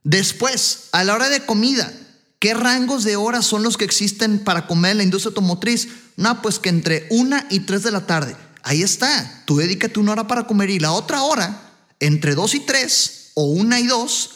Después, 0.05 0.87
a 0.93 1.03
la 1.03 1.15
hora 1.15 1.27
de 1.27 1.45
comida, 1.45 1.91
¿qué 2.39 2.53
rangos 2.53 3.03
de 3.03 3.15
horas 3.15 3.45
son 3.45 3.63
los 3.63 3.77
que 3.77 3.85
existen 3.85 4.43
para 4.43 4.67
comer 4.67 4.91
en 4.91 4.97
la 4.97 5.03
industria 5.03 5.29
automotriz? 5.29 5.87
No, 6.15 6.41
pues 6.41 6.59
que 6.59 6.69
entre 6.69 7.07
1 7.09 7.37
y 7.49 7.61
3 7.61 7.83
de 7.83 7.91
la 7.91 8.05
tarde. 8.05 8.35
Ahí 8.63 8.83
está, 8.83 9.43
tú 9.45 9.57
dedícate 9.57 9.99
una 9.99 10.11
hora 10.11 10.27
para 10.27 10.45
comer 10.45 10.69
y 10.69 10.79
la 10.79 10.91
otra 10.91 11.21
hora, 11.21 11.71
entre 11.99 12.35
2 12.35 12.55
y 12.55 12.59
3 12.61 13.31
o 13.35 13.45
1 13.45 13.77
y 13.77 13.87
2, 13.87 14.29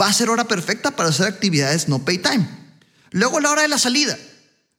va 0.00 0.06
a 0.06 0.12
ser 0.12 0.30
hora 0.30 0.46
perfecta 0.46 0.92
para 0.92 1.08
hacer 1.08 1.26
actividades 1.26 1.88
no 1.88 2.04
pay 2.04 2.18
time. 2.18 2.48
Luego 3.10 3.40
la 3.40 3.50
hora 3.50 3.62
de 3.62 3.68
la 3.68 3.78
salida. 3.78 4.16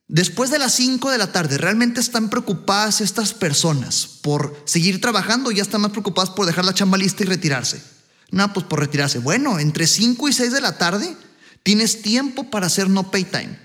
Después 0.07 0.51
de 0.51 0.59
las 0.59 0.73
5 0.73 1.09
de 1.11 1.17
la 1.17 1.31
tarde, 1.31 1.57
¿realmente 1.57 1.99
están 1.99 2.29
preocupadas 2.29 3.01
estas 3.01 3.33
personas 3.33 4.07
por 4.21 4.61
seguir 4.65 5.01
trabajando 5.01 5.51
ya 5.51 5.63
están 5.63 5.81
más 5.81 5.91
preocupadas 5.91 6.29
por 6.29 6.45
dejar 6.45 6.65
la 6.65 6.73
chamba 6.73 6.97
lista 6.97 7.23
y 7.23 7.27
retirarse? 7.27 7.81
No, 8.29 8.51
pues 8.53 8.65
por 8.65 8.79
retirarse. 8.79 9.19
Bueno, 9.19 9.59
entre 9.59 9.87
5 9.87 10.27
y 10.27 10.33
6 10.33 10.51
de 10.51 10.61
la 10.61 10.77
tarde 10.77 11.15
tienes 11.63 12.01
tiempo 12.01 12.49
para 12.49 12.67
hacer 12.67 12.89
no 12.89 13.09
pay 13.09 13.23
time. 13.23 13.57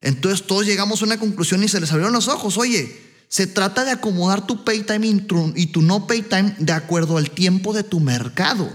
Entonces 0.00 0.46
todos 0.46 0.66
llegamos 0.66 1.00
a 1.00 1.04
una 1.04 1.18
conclusión 1.18 1.62
y 1.62 1.68
se 1.68 1.80
les 1.80 1.90
abrieron 1.92 2.12
los 2.12 2.28
ojos. 2.28 2.58
Oye, 2.58 3.00
se 3.28 3.46
trata 3.46 3.84
de 3.84 3.90
acomodar 3.90 4.46
tu 4.46 4.64
pay 4.64 4.82
time 4.82 5.06
y 5.54 5.66
tu 5.66 5.82
no 5.82 6.06
pay 6.06 6.22
time 6.22 6.54
de 6.58 6.72
acuerdo 6.72 7.18
al 7.18 7.30
tiempo 7.30 7.72
de 7.72 7.82
tu 7.82 8.00
mercado, 8.00 8.72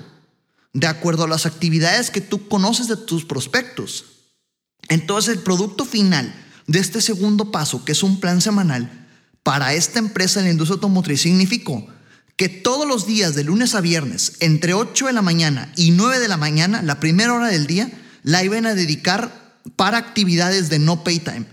de 0.74 0.88
acuerdo 0.88 1.24
a 1.24 1.28
las 1.28 1.46
actividades 1.46 2.12
que 2.12 2.22
tú 2.22 2.48
conoces 2.48 2.88
de 2.88 2.98
tus 2.98 3.26
prospectos. 3.26 4.06
Entonces 4.90 5.36
el 5.36 5.44
producto 5.44 5.86
final 5.86 6.34
de 6.68 6.80
este 6.80 7.02
segundo 7.02 7.52
paso, 7.52 7.86
que 7.86 7.94
es 7.94 8.04
un 8.04 8.20
plan 8.20 8.42
semanal, 8.42 9.08
para 9.44 9.74
esta 9.74 10.00
empresa 10.00 10.40
en 10.40 10.46
la 10.46 10.52
industria 10.52 10.76
automotriz 10.76 11.22
significó 11.22 11.88
que 12.36 12.50
todos 12.50 12.88
los 12.88 13.06
días 13.06 13.36
de 13.36 13.44
lunes 13.44 13.76
a 13.76 13.82
viernes, 13.82 14.34
entre 14.40 14.74
8 14.74 15.08
de 15.08 15.14
la 15.14 15.22
mañana 15.22 15.72
y 15.76 15.92
9 15.92 16.20
de 16.20 16.28
la 16.28 16.38
mañana, 16.38 16.82
la 16.82 17.00
primera 17.00 17.34
hora 17.34 17.48
del 17.48 17.68
día, 17.68 17.92
la 18.24 18.44
iban 18.44 18.66
a 18.66 18.76
dedicar 18.76 19.32
para 19.76 19.98
actividades 19.98 20.70
de 20.70 20.80
no 20.80 21.04
pay 21.04 21.20
time. 21.20 21.46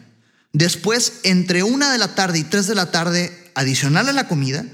Después, 0.52 1.20
entre 1.25 1.62
1 1.62 1.90
de 1.90 1.98
la 1.98 2.14
tarde 2.14 2.38
y 2.38 2.44
3 2.44 2.66
de 2.66 2.75
la 2.75 2.90
tarde, 2.90 3.50
adicional 3.54 4.08
a 4.08 4.12
la 4.12 4.28
comida, 4.28 4.64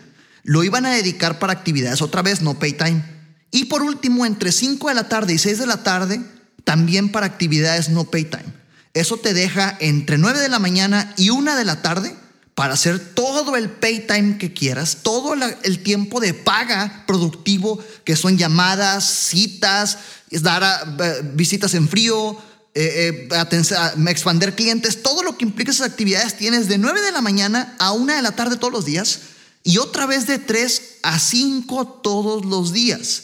lo 0.42 0.62
iban 0.62 0.86
a 0.86 0.92
dedicar 0.92 1.38
para 1.38 1.52
actividades 1.52 2.02
otra 2.02 2.22
vez 2.22 2.42
no 2.42 2.58
pay 2.58 2.74
time. 2.74 3.02
Y 3.50 3.66
por 3.66 3.82
último, 3.82 4.26
entre 4.26 4.52
5 4.52 4.88
de 4.88 4.94
la 4.94 5.08
tarde 5.08 5.34
y 5.34 5.38
6 5.38 5.58
de 5.58 5.66
la 5.66 5.82
tarde, 5.82 6.20
también 6.64 7.10
para 7.10 7.26
actividades 7.26 7.88
no 7.88 8.04
pay 8.04 8.24
time. 8.24 8.44
Eso 8.92 9.16
te 9.16 9.34
deja 9.34 9.76
entre 9.80 10.18
9 10.18 10.38
de 10.38 10.48
la 10.48 10.58
mañana 10.58 11.12
y 11.16 11.30
1 11.30 11.56
de 11.56 11.64
la 11.64 11.82
tarde 11.82 12.14
para 12.54 12.74
hacer 12.74 13.14
todo 13.14 13.56
el 13.56 13.68
pay 13.68 14.06
time 14.06 14.38
que 14.38 14.52
quieras, 14.52 14.98
todo 15.02 15.34
el 15.34 15.82
tiempo 15.82 16.20
de 16.20 16.34
paga 16.34 17.04
productivo, 17.06 17.82
que 18.04 18.14
son 18.14 18.38
llamadas, 18.38 19.04
citas, 19.04 19.98
dar 20.30 20.96
visitas 21.34 21.74
en 21.74 21.88
frío, 21.88 22.38
eh, 22.74 23.28
eh, 23.32 24.08
expander 24.08 24.54
clientes, 24.54 25.02
todo 25.02 25.22
lo 25.22 25.36
que 25.36 25.44
implica 25.44 25.72
esas 25.72 25.90
actividades 25.90 26.36
tienes 26.36 26.68
de 26.68 26.78
9 26.78 27.00
de 27.00 27.12
la 27.12 27.20
mañana 27.20 27.74
a 27.78 27.92
1 27.92 28.14
de 28.14 28.22
la 28.22 28.32
tarde 28.32 28.56
todos 28.56 28.72
los 28.72 28.84
días 28.84 29.20
y 29.64 29.78
otra 29.78 30.06
vez 30.06 30.26
de 30.26 30.38
3 30.38 30.98
a 31.02 31.18
5 31.18 32.00
todos 32.02 32.44
los 32.44 32.72
días. 32.72 33.22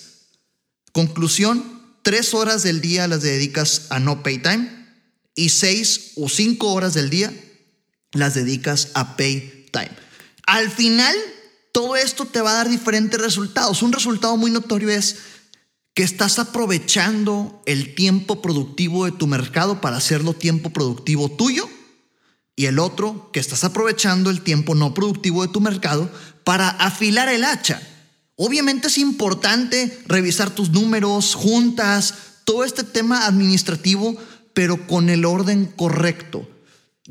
Conclusión, 0.92 1.80
3 2.02 2.34
horas 2.34 2.62
del 2.62 2.80
día 2.80 3.06
las 3.06 3.22
dedicas 3.22 3.82
a 3.90 4.00
no 4.00 4.22
pay 4.22 4.38
time 4.38 4.80
y 5.34 5.50
seis 5.50 6.12
o 6.16 6.28
cinco 6.28 6.72
horas 6.72 6.94
del 6.94 7.08
día 7.08 7.32
las 8.12 8.34
dedicas 8.34 8.88
a 8.94 9.16
pay 9.16 9.66
time. 9.72 9.90
Al 10.46 10.70
final, 10.70 11.14
todo 11.72 11.96
esto 11.96 12.24
te 12.24 12.40
va 12.40 12.52
a 12.52 12.54
dar 12.54 12.68
diferentes 12.68 13.20
resultados. 13.20 13.82
Un 13.82 13.92
resultado 13.92 14.36
muy 14.36 14.50
notorio 14.50 14.88
es 14.88 15.16
que 15.94 16.02
estás 16.02 16.38
aprovechando 16.38 17.62
el 17.66 17.94
tiempo 17.94 18.42
productivo 18.42 19.04
de 19.04 19.12
tu 19.12 19.26
mercado 19.26 19.80
para 19.80 19.96
hacerlo 19.96 20.34
tiempo 20.34 20.70
productivo 20.70 21.30
tuyo 21.30 21.68
y 22.56 22.66
el 22.66 22.78
otro 22.78 23.30
que 23.32 23.40
estás 23.40 23.64
aprovechando 23.64 24.30
el 24.30 24.42
tiempo 24.42 24.74
no 24.74 24.94
productivo 24.94 25.42
de 25.42 25.52
tu 25.52 25.60
mercado 25.60 26.10
para 26.44 26.68
afilar 26.68 27.28
el 27.28 27.44
hacha. 27.44 27.80
Obviamente 28.36 28.88
es 28.88 28.98
importante 28.98 29.98
revisar 30.06 30.50
tus 30.50 30.70
números, 30.70 31.34
juntas, 31.34 32.14
todo 32.44 32.64
este 32.64 32.84
tema 32.84 33.26
administrativo 33.26 34.16
pero 34.54 34.86
con 34.86 35.10
el 35.10 35.24
orden 35.24 35.66
correcto. 35.66 36.48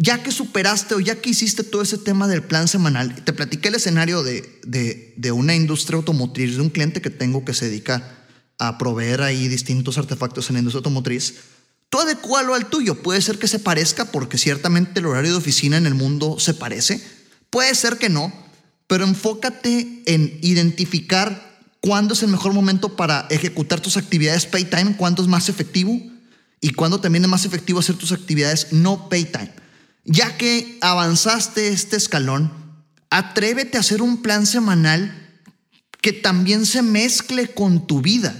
Ya 0.01 0.23
que 0.23 0.31
superaste 0.31 0.95
o 0.95 1.01
ya 1.01 1.19
que 1.19 1.31
hiciste 1.31 1.65
todo 1.65 1.81
ese 1.81 1.97
tema 1.97 2.29
del 2.29 2.41
plan 2.41 2.69
semanal, 2.69 3.13
te 3.25 3.33
platiqué 3.33 3.67
el 3.67 3.75
escenario 3.75 4.23
de, 4.23 4.61
de, 4.63 5.31
una 5.33 5.55
industria 5.55 5.97
automotriz, 5.97 6.55
de 6.55 6.61
un 6.61 6.69
cliente 6.69 7.01
que 7.01 7.09
tengo 7.09 7.43
que 7.43 7.53
se 7.53 7.65
dedica 7.65 8.25
a 8.59 8.77
proveer 8.77 9.21
ahí 9.21 9.49
distintos 9.49 9.97
artefactos 9.97 10.49
en 10.49 10.53
la 10.53 10.59
industria 10.59 10.79
automotriz. 10.79 11.35
Tú 11.89 11.99
adecualo 11.99 12.55
al 12.55 12.69
tuyo. 12.69 12.95
Puede 13.03 13.21
ser 13.21 13.39
que 13.39 13.49
se 13.49 13.59
parezca 13.59 14.05
porque 14.05 14.37
ciertamente 14.37 15.01
el 15.01 15.05
horario 15.05 15.31
de 15.31 15.37
oficina 15.37 15.75
en 15.75 15.85
el 15.85 15.95
mundo 15.95 16.39
se 16.39 16.53
parece. 16.53 17.03
Puede 17.49 17.75
ser 17.75 17.97
que 17.97 18.07
no, 18.07 18.31
pero 18.87 19.03
enfócate 19.03 20.03
en 20.05 20.39
identificar 20.41 21.59
cuándo 21.81 22.13
es 22.13 22.23
el 22.23 22.29
mejor 22.29 22.53
momento 22.53 22.95
para 22.95 23.27
ejecutar 23.29 23.81
tus 23.81 23.97
actividades 23.97 24.45
pay 24.45 24.63
time, 24.63 24.95
cuándo 24.95 25.21
es 25.21 25.27
más 25.27 25.49
efectivo 25.49 25.99
y 26.61 26.69
cuando 26.69 27.01
también 27.01 27.25
es 27.25 27.29
más 27.29 27.43
efectivo 27.43 27.79
hacer 27.79 27.97
tus 27.97 28.13
actividades 28.13 28.71
no 28.71 29.09
pay 29.09 29.25
time. 29.25 29.51
Ya 30.05 30.37
que 30.37 30.77
avanzaste 30.81 31.69
este 31.69 31.97
escalón, 31.97 32.51
atrévete 33.09 33.77
a 33.77 33.81
hacer 33.81 34.01
un 34.01 34.21
plan 34.21 34.45
semanal 34.45 35.15
que 36.01 36.13
también 36.13 36.65
se 36.65 36.81
mezcle 36.81 37.53
con 37.53 37.87
tu 37.87 38.01
vida. 38.01 38.35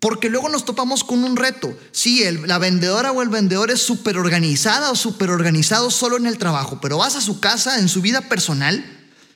Porque 0.00 0.28
luego 0.28 0.48
nos 0.48 0.64
topamos 0.64 1.02
con 1.02 1.24
un 1.24 1.36
reto. 1.36 1.76
Sí, 1.90 2.22
la 2.46 2.58
vendedora 2.58 3.10
o 3.10 3.22
el 3.22 3.28
vendedor 3.28 3.70
es 3.70 3.82
súper 3.82 4.16
organizada 4.16 4.92
o 4.92 4.94
súper 4.94 5.30
organizado 5.30 5.90
solo 5.90 6.16
en 6.16 6.26
el 6.26 6.38
trabajo, 6.38 6.78
pero 6.80 6.98
vas 6.98 7.16
a 7.16 7.20
su 7.20 7.40
casa, 7.40 7.80
en 7.80 7.88
su 7.88 8.00
vida 8.00 8.20
personal, 8.22 8.84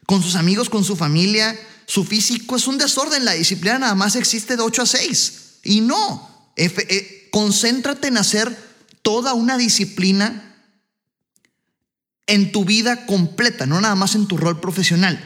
con 0.06 0.22
sus 0.22 0.36
amigos, 0.36 0.70
con 0.70 0.84
su 0.84 0.94
familia, 0.94 1.58
su 1.86 2.04
físico 2.04 2.56
es 2.56 2.68
un 2.68 2.78
desorden. 2.78 3.24
La 3.24 3.32
disciplina 3.32 3.78
nada 3.78 3.94
más 3.94 4.14
existe 4.14 4.56
de 4.56 4.62
8 4.62 4.82
a 4.82 4.86
6. 4.86 5.32
Y 5.64 5.80
no, 5.80 6.52
eh, 6.56 7.28
concéntrate 7.32 8.08
en 8.08 8.18
hacer 8.18 8.56
toda 9.02 9.34
una 9.34 9.58
disciplina 9.58 10.51
en 12.32 12.50
tu 12.50 12.64
vida 12.64 13.04
completa, 13.04 13.66
no 13.66 13.78
nada 13.82 13.94
más 13.94 14.14
en 14.14 14.26
tu 14.26 14.38
rol 14.38 14.58
profesional. 14.58 15.22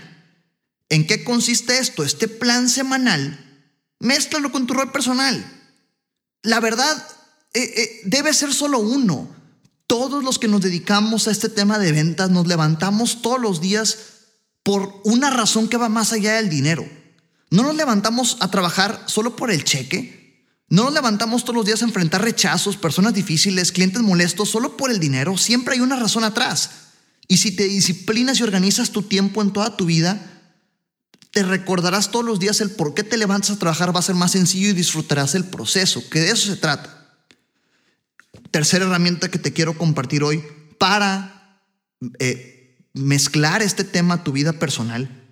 ¿En 0.89 1.07
qué 1.07 1.23
consiste 1.23 1.79
esto? 1.79 2.03
Este 2.03 2.27
plan 2.27 2.69
semanal, 2.69 3.39
mézclalo 4.01 4.51
con 4.51 4.67
tu 4.67 4.75
rol 4.75 4.91
personal. 4.91 5.47
La 6.43 6.59
verdad, 6.59 7.09
eh, 7.55 7.63
eh, 7.63 8.01
debe 8.07 8.35
ser 8.35 8.53
solo 8.53 8.81
uno. 8.81 9.29
Todos 9.87 10.25
los 10.25 10.41
que 10.41 10.49
nos 10.49 10.63
dedicamos 10.63 11.29
a 11.29 11.31
este 11.31 11.49
tema 11.49 11.79
de 11.79 11.93
ventas 11.93 12.31
nos 12.31 12.49
levantamos 12.49 13.23
todos 13.23 13.41
los 13.41 13.61
días 13.61 13.99
por 14.65 15.01
una 15.05 15.31
razón 15.31 15.69
que 15.69 15.77
va 15.77 15.89
más 15.89 16.13
allá 16.13 16.35
del 16.35 16.49
dinero. 16.49 16.89
No 17.51 17.63
nos 17.63 17.77
levantamos 17.77 18.37
a 18.41 18.51
trabajar 18.51 19.05
solo 19.07 19.37
por 19.37 19.53
el 19.53 19.63
cheque, 19.63 20.45
no 20.69 20.83
nos 20.83 20.93
levantamos 20.93 21.45
todos 21.45 21.55
los 21.55 21.67
días 21.67 21.83
a 21.83 21.85
enfrentar 21.85 22.23
rechazos, 22.23 22.77
personas 22.77 23.15
difíciles, 23.15 23.71
clientes 23.71 24.03
molestos 24.03 24.51
solo 24.51 24.77
por 24.77 24.91
el 24.91 24.99
dinero. 24.99 25.39
Siempre 25.39 25.75
hay 25.75 25.81
una 25.81 25.95
razón 25.95 26.25
atrás. 26.25 26.86
Y 27.29 27.39
si 27.39 27.51
te 27.51 27.65
disciplinas 27.65 28.41
y 28.41 28.43
organizas 28.43 28.91
tu 28.91 29.03
tiempo 29.03 29.43
en 29.43 29.53
toda 29.53 29.77
tu 29.77 29.87
vida, 29.87 30.37
te 31.33 31.43
recordarás 31.43 32.11
todos 32.11 32.25
los 32.25 32.39
días 32.41 32.61
el 32.61 32.71
por 32.71 32.95
qué 32.95 33.03
te 33.03 33.17
levantas 33.17 33.51
a 33.51 33.59
trabajar, 33.59 33.95
va 33.95 34.01
a 34.01 34.03
ser 34.03 34.15
más 34.15 34.33
sencillo 34.33 34.69
y 34.69 34.73
disfrutarás 34.73 35.35
el 35.35 35.45
proceso, 35.45 36.09
que 36.09 36.21
de 36.21 36.31
eso 36.31 36.47
se 36.47 36.57
trata. 36.57 37.19
Tercera 38.51 38.87
herramienta 38.87 39.31
que 39.31 39.39
te 39.39 39.53
quiero 39.53 39.77
compartir 39.77 40.23
hoy 40.23 40.43
para 40.79 41.61
eh, 42.19 42.79
mezclar 42.95 43.63
este 43.63 43.85
tema 43.85 44.15
a 44.15 44.25
tu 44.25 44.33
vida 44.33 44.55
personal 44.55 45.25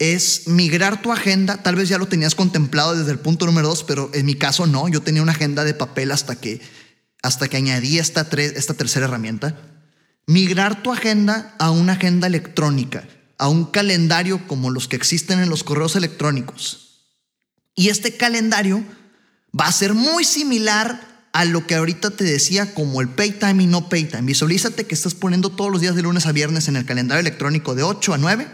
es 0.00 0.48
migrar 0.48 1.02
tu 1.02 1.12
agenda. 1.12 1.62
Tal 1.62 1.76
vez 1.76 1.88
ya 1.88 1.98
lo 1.98 2.08
tenías 2.08 2.34
contemplado 2.34 2.96
desde 2.96 3.12
el 3.12 3.20
punto 3.20 3.46
número 3.46 3.68
dos, 3.68 3.84
pero 3.84 4.10
en 4.14 4.26
mi 4.26 4.34
caso 4.34 4.66
no. 4.66 4.88
Yo 4.88 5.02
tenía 5.02 5.22
una 5.22 5.32
agenda 5.32 5.62
de 5.62 5.74
papel 5.74 6.10
hasta 6.10 6.36
que, 6.36 6.60
hasta 7.22 7.48
que 7.48 7.58
añadí 7.58 7.98
esta, 7.98 8.22
esta 8.22 8.74
tercera 8.74 9.04
herramienta. 9.04 9.69
Migrar 10.30 10.80
tu 10.84 10.92
agenda 10.92 11.56
a 11.58 11.72
una 11.72 11.94
agenda 11.94 12.28
electrónica 12.28 13.04
a 13.36 13.48
un 13.48 13.64
calendario 13.64 14.46
como 14.46 14.70
los 14.70 14.86
que 14.86 14.94
existen 14.94 15.40
en 15.40 15.48
los 15.48 15.64
correos 15.64 15.96
electrónicos. 15.96 17.08
Y 17.74 17.88
este 17.88 18.16
calendario 18.16 18.84
va 19.58 19.66
a 19.66 19.72
ser 19.72 19.94
muy 19.94 20.22
similar 20.22 21.28
a 21.32 21.44
lo 21.46 21.66
que 21.66 21.74
ahorita 21.74 22.10
te 22.10 22.22
decía 22.22 22.74
como 22.74 23.00
el 23.00 23.08
pay 23.08 23.32
time 23.32 23.64
y 23.64 23.66
no 23.66 23.88
pay 23.88 24.04
time. 24.04 24.22
Visualízate 24.22 24.86
que 24.86 24.94
estás 24.94 25.14
poniendo 25.14 25.48
todos 25.48 25.72
los 25.72 25.80
días 25.80 25.96
de 25.96 26.02
lunes 26.02 26.26
a 26.26 26.32
viernes 26.32 26.68
en 26.68 26.76
el 26.76 26.84
calendario 26.84 27.20
electrónico 27.20 27.74
de 27.74 27.82
8 27.82 28.14
a 28.14 28.18
9 28.18 28.46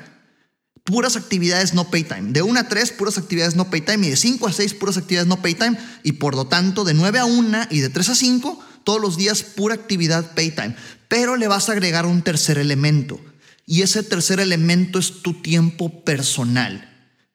puras 0.85 1.17
actividades 1.17 1.75
no 1.75 1.91
pay 1.91 2.05
time. 2.05 2.33
De 2.33 2.41
1 2.43 2.59
a 2.59 2.69
3 2.69 2.93
puras 2.93 3.19
actividades 3.19 3.57
no 3.57 3.69
pay 3.69 3.83
time 3.83 4.07
y 4.07 4.11
de 4.11 4.17
5 4.17 4.47
a 4.47 4.53
6 4.53 4.73
puras 4.75 4.97
actividades 4.97 5.27
no 5.27 5.43
pay 5.43 5.55
time 5.55 5.77
y 6.05 6.13
por 6.13 6.37
lo 6.37 6.47
tanto 6.47 6.85
de 6.85 6.95
9 6.95 7.19
a 7.19 7.25
1 7.27 7.59
y 7.71 7.81
de 7.81 7.91
3 7.91 8.09
a 8.09 8.15
5 8.15 8.65
todos 8.87 9.01
los 9.01 9.17
días 9.17 9.43
pura 9.43 9.75
actividad 9.75 10.33
pay 10.35 10.53
time. 10.53 10.77
Pero 11.09 11.35
le 11.35 11.49
vas 11.49 11.69
a 11.69 11.73
agregar 11.73 12.07
un 12.07 12.23
tercer 12.23 12.57
elemento 12.57 13.21
y 13.67 13.83
ese 13.83 14.05
tercer 14.05 14.39
elemento 14.39 15.01
es 15.01 15.23
tu 15.23 15.43
tiempo 15.43 16.05
personal. 16.05 16.93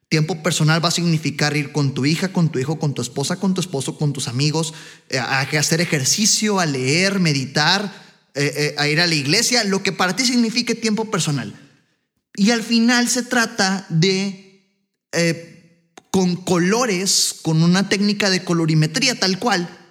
Tiempo 0.08 0.42
personal 0.42 0.82
va 0.82 0.88
a 0.88 0.92
significar 0.92 1.54
ir 1.56 1.70
con 1.70 1.92
tu 1.92 2.06
hija, 2.06 2.32
con 2.32 2.50
tu 2.50 2.58
hijo, 2.58 2.78
con 2.78 2.94
tu 2.94 3.02
esposa, 3.02 3.36
con 3.36 3.52
tu 3.52 3.60
esposo, 3.60 3.98
con 3.98 4.14
tus 4.14 4.28
amigos, 4.28 4.72
eh, 5.10 5.18
a 5.18 5.40
hacer 5.40 5.82
ejercicio, 5.82 6.58
a 6.58 6.64
leer, 6.64 7.20
meditar, 7.20 7.92
eh, 8.34 8.52
eh, 8.56 8.74
a 8.78 8.88
ir 8.88 9.00
a 9.00 9.06
la 9.06 9.14
iglesia, 9.14 9.62
lo 9.64 9.82
que 9.82 9.92
para 9.92 10.16
ti 10.16 10.24
signifique 10.24 10.74
tiempo 10.74 11.10
personal. 11.10 11.54
Y 12.34 12.50
al 12.50 12.62
final 12.62 13.10
se 13.10 13.24
trata 13.24 13.84
de, 13.90 14.64
con 16.10 16.36
colores, 16.36 17.34
con 17.42 17.62
una 17.62 17.90
técnica 17.90 18.30
de 18.30 18.42
colorimetría 18.42 19.20
tal 19.20 19.38
cual, 19.38 19.81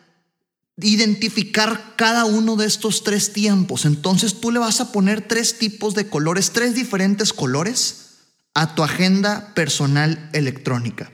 identificar 0.77 1.95
cada 1.97 2.25
uno 2.25 2.55
de 2.55 2.65
estos 2.65 3.03
tres 3.03 3.33
tiempos. 3.33 3.85
Entonces 3.85 4.39
tú 4.39 4.51
le 4.51 4.59
vas 4.59 4.81
a 4.81 4.91
poner 4.91 5.27
tres 5.27 5.57
tipos 5.57 5.95
de 5.95 6.07
colores, 6.07 6.51
tres 6.51 6.75
diferentes 6.75 7.33
colores 7.33 8.11
a 8.53 8.75
tu 8.75 8.83
agenda 8.83 9.53
personal 9.53 10.29
electrónica. 10.33 11.11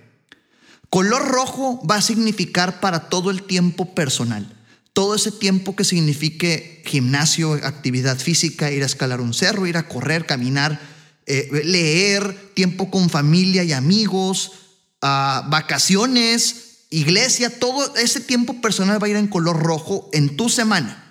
Color 0.90 1.28
rojo 1.28 1.86
va 1.86 1.96
a 1.96 2.02
significar 2.02 2.80
para 2.80 3.10
todo 3.10 3.30
el 3.30 3.44
tiempo 3.44 3.94
personal. 3.94 4.54
Todo 4.94 5.16
ese 5.16 5.32
tiempo 5.32 5.76
que 5.76 5.84
signifique 5.84 6.82
gimnasio, 6.86 7.54
actividad 7.54 8.18
física, 8.18 8.72
ir 8.72 8.84
a 8.84 8.88
escalar 8.88 9.22
un 9.22 9.34
cerro, 9.34 9.68
ir 9.68 9.78
a 9.78 9.88
correr, 9.88 10.26
caminar, 10.26 10.80
eh, 11.26 11.50
leer, 11.66 12.54
tiempo 12.54 12.90
con 12.90 13.10
familia 13.10 13.64
y 13.64 13.74
amigos, 13.74 14.54
ah, 15.02 15.46
vacaciones, 15.50 16.67
iglesia, 16.90 17.60
todo 17.60 17.96
ese 17.96 18.20
tiempo 18.20 18.62
personal 18.62 19.02
va 19.02 19.08
a 19.08 19.10
ir 19.10 19.16
en 19.16 19.28
color 19.28 19.62
rojo 19.62 20.10
en 20.14 20.38
tu 20.38 20.50
semana. 20.50 21.04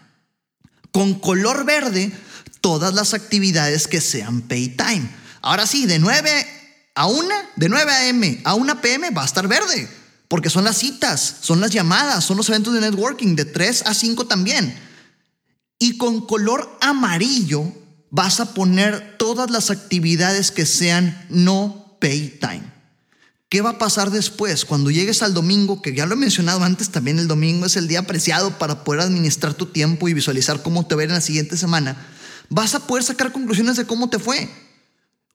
Con 0.93 1.15
color 1.15 1.65
verde, 1.65 2.13
todas 2.61 2.95
las 2.95 3.15
actividades 3.15 3.87
que 3.87 4.01
sean 4.01 4.43
pay 4.43 4.69
time. 4.69 5.09
Ahora 5.43 5.67
sí, 5.67 5.87
de 5.87 5.99
9 5.99 6.47
a 6.95 7.07
1, 7.07 7.29
de 7.57 7.69
9 7.69 7.93
a.m. 7.93 8.41
a 8.45 8.55
1 8.55 8.81
p.m. 8.81 9.11
va 9.11 9.23
a 9.23 9.27
estar 9.27 9.47
verde, 9.47 9.89
porque 10.29 10.51
son 10.51 10.65
las 10.65 10.79
citas, 10.79 11.37
son 11.41 11.61
las 11.61 11.71
llamadas, 11.71 12.25
son 12.25 12.37
los 12.37 12.49
eventos 12.49 12.75
de 12.75 12.81
networking, 12.81 13.37
de 13.37 13.45
3 13.45 13.83
a 13.87 13.95
5 13.95 14.27
también. 14.27 14.77
Y 15.79 15.99
con 15.99 16.27
color 16.27 16.79
amarillo 16.81 17.71
vas 18.11 18.41
a 18.41 18.55
poner 18.55 19.17
todas 19.19 19.51
las 19.51 19.71
actividades 19.71 20.51
que 20.51 20.65
sean 20.65 21.27
no 21.29 21.97
pay 22.01 22.39
time. 22.41 22.76
¿Qué 23.57 23.63
va 23.63 23.71
a 23.71 23.79
pasar 23.79 24.11
después? 24.11 24.67
Cuando 24.67 24.91
llegues 24.91 25.23
al 25.23 25.33
domingo, 25.33 25.81
que 25.81 25.95
ya 25.95 26.05
lo 26.05 26.13
he 26.13 26.19
mencionado 26.19 26.63
antes, 26.63 26.91
también 26.91 27.19
el 27.19 27.27
domingo 27.27 27.65
es 27.65 27.77
el 27.77 27.89
día 27.89 28.01
apreciado 28.01 28.59
para 28.59 28.85
poder 28.85 29.01
administrar 29.01 29.55
tu 29.55 29.65
tiempo 29.65 30.11
y 30.11 30.13
visualizar 30.13 30.63
cómo 30.63 30.87
te 30.87 30.95
va 30.95 31.05
en 31.05 31.09
la 31.09 31.23
siguiente 31.23 31.57
semana, 31.57 32.07
vas 32.51 32.75
a 32.75 32.87
poder 32.87 33.03
sacar 33.03 33.33
conclusiones 33.33 33.79
de 33.79 33.87
cómo 33.87 34.11
te 34.11 34.19
fue. 34.19 34.51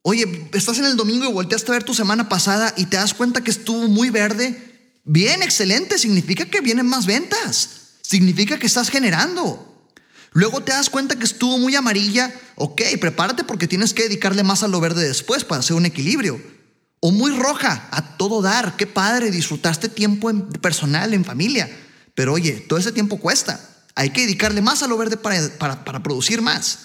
Oye, 0.02 0.48
estás 0.52 0.78
en 0.78 0.84
el 0.84 0.96
domingo 0.96 1.28
y 1.28 1.32
volteaste 1.32 1.72
a 1.72 1.74
ver 1.74 1.82
tu 1.82 1.94
semana 1.94 2.28
pasada 2.28 2.72
y 2.76 2.86
te 2.86 2.96
das 2.96 3.12
cuenta 3.12 3.42
que 3.42 3.50
estuvo 3.50 3.88
muy 3.88 4.10
verde. 4.10 4.92
Bien, 5.02 5.42
excelente, 5.42 5.98
significa 5.98 6.44
que 6.44 6.60
vienen 6.60 6.86
más 6.86 7.06
ventas, 7.06 7.70
significa 8.02 8.56
que 8.56 8.68
estás 8.68 8.88
generando. 8.88 9.90
Luego 10.30 10.62
te 10.62 10.70
das 10.70 10.90
cuenta 10.90 11.16
que 11.16 11.24
estuvo 11.24 11.58
muy 11.58 11.74
amarilla, 11.74 12.32
ok, 12.54 12.82
prepárate 13.00 13.42
porque 13.42 13.66
tienes 13.66 13.92
que 13.92 14.04
dedicarle 14.04 14.44
más 14.44 14.62
a 14.62 14.68
lo 14.68 14.78
verde 14.78 15.08
después 15.08 15.42
para 15.42 15.58
hacer 15.58 15.74
un 15.74 15.86
equilibrio 15.86 16.61
o 17.04 17.10
muy 17.10 17.36
roja, 17.36 17.88
a 17.90 18.16
todo 18.16 18.42
dar. 18.42 18.76
Qué 18.76 18.86
padre, 18.86 19.32
disfrutaste 19.32 19.88
tiempo 19.88 20.30
personal, 20.60 21.12
en 21.12 21.24
familia. 21.24 21.68
Pero 22.14 22.32
oye, 22.32 22.52
todo 22.52 22.78
ese 22.78 22.92
tiempo 22.92 23.18
cuesta. 23.18 23.60
Hay 23.96 24.10
que 24.10 24.20
dedicarle 24.20 24.62
más 24.62 24.84
a 24.84 24.86
lo 24.86 24.96
verde 24.96 25.16
para, 25.16 25.48
para, 25.58 25.84
para 25.84 26.04
producir 26.04 26.42
más. 26.42 26.78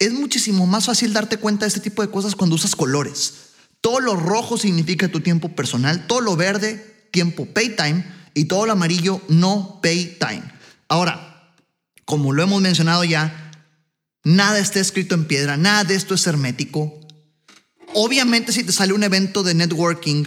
Es 0.00 0.12
muchísimo 0.12 0.66
más 0.66 0.86
fácil 0.86 1.12
darte 1.12 1.36
cuenta 1.36 1.66
de 1.66 1.68
este 1.68 1.80
tipo 1.80 2.02
de 2.02 2.10
cosas 2.10 2.34
cuando 2.34 2.56
usas 2.56 2.74
colores. 2.74 3.34
Todo 3.80 4.00
lo 4.00 4.16
rojo 4.16 4.58
significa 4.58 5.06
tu 5.06 5.20
tiempo 5.20 5.50
personal, 5.50 6.08
todo 6.08 6.20
lo 6.20 6.34
verde, 6.34 7.06
tiempo 7.12 7.46
pay 7.46 7.76
time, 7.76 8.04
y 8.34 8.46
todo 8.46 8.66
lo 8.66 8.72
amarillo, 8.72 9.22
no 9.28 9.78
pay 9.80 10.18
time. 10.18 10.42
Ahora, 10.88 11.54
como 12.04 12.32
lo 12.32 12.42
hemos 12.42 12.60
mencionado 12.60 13.04
ya, 13.04 13.52
nada 14.24 14.58
está 14.58 14.80
escrito 14.80 15.14
en 15.14 15.26
piedra, 15.26 15.56
nada 15.56 15.84
de 15.84 15.94
esto 15.94 16.14
es 16.14 16.26
hermético. 16.26 16.99
Obviamente 17.94 18.52
si 18.52 18.64
te 18.64 18.72
sale 18.72 18.92
un 18.92 19.02
evento 19.02 19.42
de 19.42 19.54
networking 19.54 20.24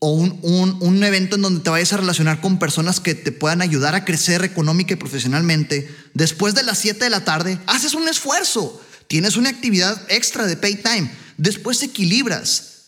o 0.00 0.12
un, 0.12 0.78
un, 0.80 1.04
evento 1.04 1.36
en 1.36 1.42
donde 1.42 1.60
te 1.60 1.70
vayas 1.70 1.92
a 1.92 1.96
relacionar 1.96 2.40
con 2.40 2.58
personas 2.58 3.00
que 3.00 3.14
te 3.14 3.32
puedan 3.32 3.62
ayudar 3.62 3.94
a 3.94 4.04
crecer 4.04 4.44
económica 4.44 4.94
y 4.94 4.96
profesionalmente, 4.96 5.90
después 6.14 6.54
de 6.54 6.62
las 6.62 6.78
7 6.78 7.02
de 7.02 7.10
la 7.10 7.24
tarde, 7.24 7.58
haces 7.66 7.94
un 7.94 8.08
esfuerzo, 8.08 8.80
tienes 9.08 9.36
una 9.36 9.48
actividad 9.48 10.00
extra 10.08 10.46
de 10.46 10.56
pay 10.56 10.76
time, 10.76 11.10
después 11.36 11.82
equilibras, 11.82 12.84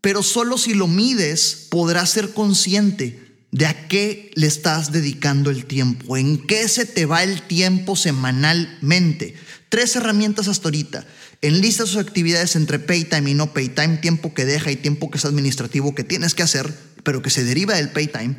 pero 0.00 0.22
solo 0.22 0.56
si 0.56 0.74
lo 0.74 0.86
mides 0.86 1.66
podrás 1.68 2.10
ser 2.10 2.32
consciente 2.32 3.46
de 3.50 3.66
a 3.66 3.88
qué 3.88 4.30
le 4.34 4.46
estás 4.46 4.92
dedicando 4.92 5.50
el 5.50 5.66
tiempo, 5.66 6.16
en 6.16 6.38
qué 6.46 6.68
se 6.68 6.86
te 6.86 7.06
va 7.06 7.22
el 7.22 7.42
tiempo 7.42 7.96
semanalmente. 7.96 9.34
Tres 9.68 9.94
herramientas 9.94 10.48
hasta 10.48 10.68
ahorita. 10.68 11.06
Enlista 11.42 11.86
sus 11.86 11.96
actividades 11.96 12.54
entre 12.54 12.78
pay 12.78 13.04
time 13.04 13.32
y 13.32 13.34
no 13.34 13.52
pay 13.52 13.68
time, 13.68 13.96
tiempo 13.96 14.32
que 14.32 14.44
deja 14.44 14.70
y 14.70 14.76
tiempo 14.76 15.10
que 15.10 15.18
es 15.18 15.24
administrativo 15.24 15.92
que 15.92 16.04
tienes 16.04 16.34
que 16.34 16.44
hacer, 16.44 16.72
pero 17.02 17.20
que 17.20 17.30
se 17.30 17.44
deriva 17.44 17.74
del 17.74 17.90
pay 17.90 18.06
time. 18.06 18.36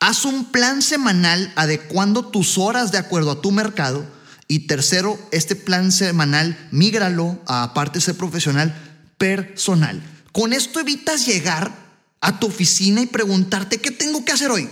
Haz 0.00 0.26
un 0.26 0.52
plan 0.52 0.82
semanal 0.82 1.50
adecuando 1.56 2.26
tus 2.26 2.58
horas 2.58 2.92
de 2.92 2.98
acuerdo 2.98 3.30
a 3.30 3.40
tu 3.40 3.52
mercado. 3.52 4.06
Y 4.48 4.66
tercero, 4.66 5.18
este 5.32 5.56
plan 5.56 5.92
semanal, 5.92 6.58
mígralo 6.70 7.40
a 7.46 7.72
parte 7.72 8.00
ser 8.00 8.16
profesional 8.16 8.74
personal. 9.16 10.02
Con 10.32 10.52
esto 10.52 10.80
evitas 10.80 11.26
llegar 11.26 11.72
a 12.20 12.38
tu 12.38 12.48
oficina 12.48 13.00
y 13.00 13.06
preguntarte, 13.06 13.78
¿qué 13.78 13.90
tengo 13.90 14.24
que 14.24 14.32
hacer 14.32 14.50
hoy? 14.50 14.68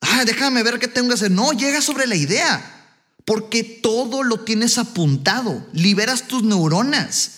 Ah, 0.00 0.24
déjame 0.24 0.62
ver 0.62 0.78
qué 0.78 0.88
tengo 0.88 1.08
que 1.08 1.14
hacer. 1.14 1.30
No, 1.30 1.52
llega 1.52 1.80
sobre 1.80 2.06
la 2.06 2.16
idea. 2.16 2.81
Porque 3.24 3.62
todo 3.62 4.22
lo 4.22 4.40
tienes 4.40 4.78
apuntado, 4.78 5.66
liberas 5.72 6.26
tus 6.26 6.42
neuronas, 6.42 7.30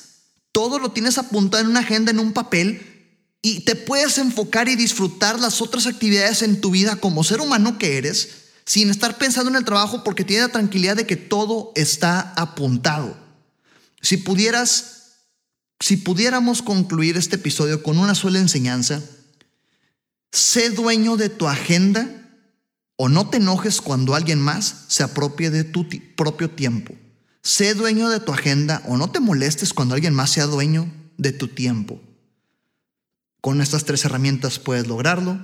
todo 0.53 0.79
lo 0.79 0.93
tienes 0.93 1.19
apuntado 1.19 1.63
en 1.63 1.71
una 1.71 1.81
agenda, 1.81 2.11
en 2.11 2.21
un 2.21 2.33
papel, 2.33 2.95
y 3.43 3.61
te 3.61 3.77
puedes 3.77 4.17
enfocar 4.17 4.69
y 4.69 4.77
disfrutar 4.77 5.39
las 5.39 5.61
otras 5.61 5.87
actividades 5.87 6.41
en 6.41 6.63
tu 6.63 6.71
vida 6.71 6.97
como 6.97 7.25
ser 7.25 7.43
humano 7.43 7.79
que 7.79 7.99
eres, 7.99 8.31
sin 8.65 8.89
estar 8.89 9.19
pensando 9.19 9.51
en 9.51 9.57
el 9.57 9.67
trabajo 9.67 10.03
porque 10.03 10.25
tienes 10.25 10.47
la 10.47 10.53
tranquilidad 10.53 10.97
de 10.97 11.07
que 11.07 11.17
todo 11.17 11.71
está 11.75 12.33
apuntado. 12.37 13.15
Si 14.01 14.17
pudieras, 14.17 15.17
si 15.81 15.99
pudiéramos 15.99 16.63
concluir 16.63 17.19
este 17.19 17.37
episodio 17.37 17.83
con 17.83 17.99
una 17.99 18.15
sola 18.15 18.39
enseñanza, 18.39 19.03
sé 20.33 20.71
dueño 20.71 21.19
de 21.19 21.29
tu 21.29 21.47
agenda 21.47 22.24
o 22.97 23.09
no 23.09 23.29
te 23.29 23.39
enojes 23.39 23.81
cuando 23.81 24.15
alguien 24.15 24.41
más 24.41 24.85
se 24.89 25.03
apropie 25.03 25.51
de 25.51 25.65
tu 25.65 25.87
propio 26.17 26.51
tiempo. 26.51 26.95
Sé 27.43 27.75
dueño 27.75 28.09
de 28.09 28.21
tu 28.21 28.33
agenda 28.33 28.83
o 28.87 28.97
no 28.97 29.11
te 29.11 29.21
molestes 29.21 29.75
cuando 29.75 29.95
alguien 29.95 30.15
más 30.15 30.31
sea 30.31 30.47
dueño 30.47 30.91
de 31.19 31.33
tu 31.33 31.49
tiempo. 31.49 32.01
Con 33.41 33.61
estas 33.61 33.85
tres 33.85 34.05
herramientas 34.05 34.59
puedes 34.59 34.87
lograrlo. 34.87 35.39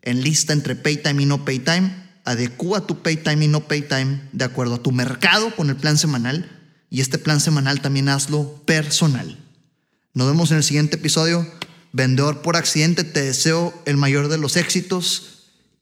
En 0.00 0.22
lista 0.22 0.52
entre 0.52 0.74
pay 0.74 0.96
time 0.96 1.22
y 1.22 1.26
no 1.26 1.44
pay 1.44 1.58
time, 1.58 1.92
adecúa 2.24 2.86
tu 2.86 3.02
pay 3.02 3.16
time 3.16 3.44
y 3.44 3.48
no 3.48 3.68
pay 3.68 3.82
time 3.82 4.22
de 4.32 4.44
acuerdo 4.44 4.76
a 4.76 4.82
tu 4.82 4.92
mercado 4.92 5.54
con 5.54 5.68
el 5.68 5.76
plan 5.76 5.98
semanal 5.98 6.50
y 6.88 7.00
este 7.00 7.18
plan 7.18 7.40
semanal 7.40 7.80
también 7.80 8.08
hazlo 8.08 8.62
personal. 8.64 9.38
Nos 10.14 10.26
vemos 10.26 10.50
en 10.50 10.58
el 10.58 10.62
siguiente 10.62 10.96
episodio. 10.96 11.46
vendedor 11.92 12.40
por 12.40 12.56
accidente, 12.56 13.04
te 13.04 13.22
deseo 13.22 13.74
el 13.84 13.98
mayor 13.98 14.28
de 14.28 14.38
los 14.38 14.56
éxitos 14.56 15.31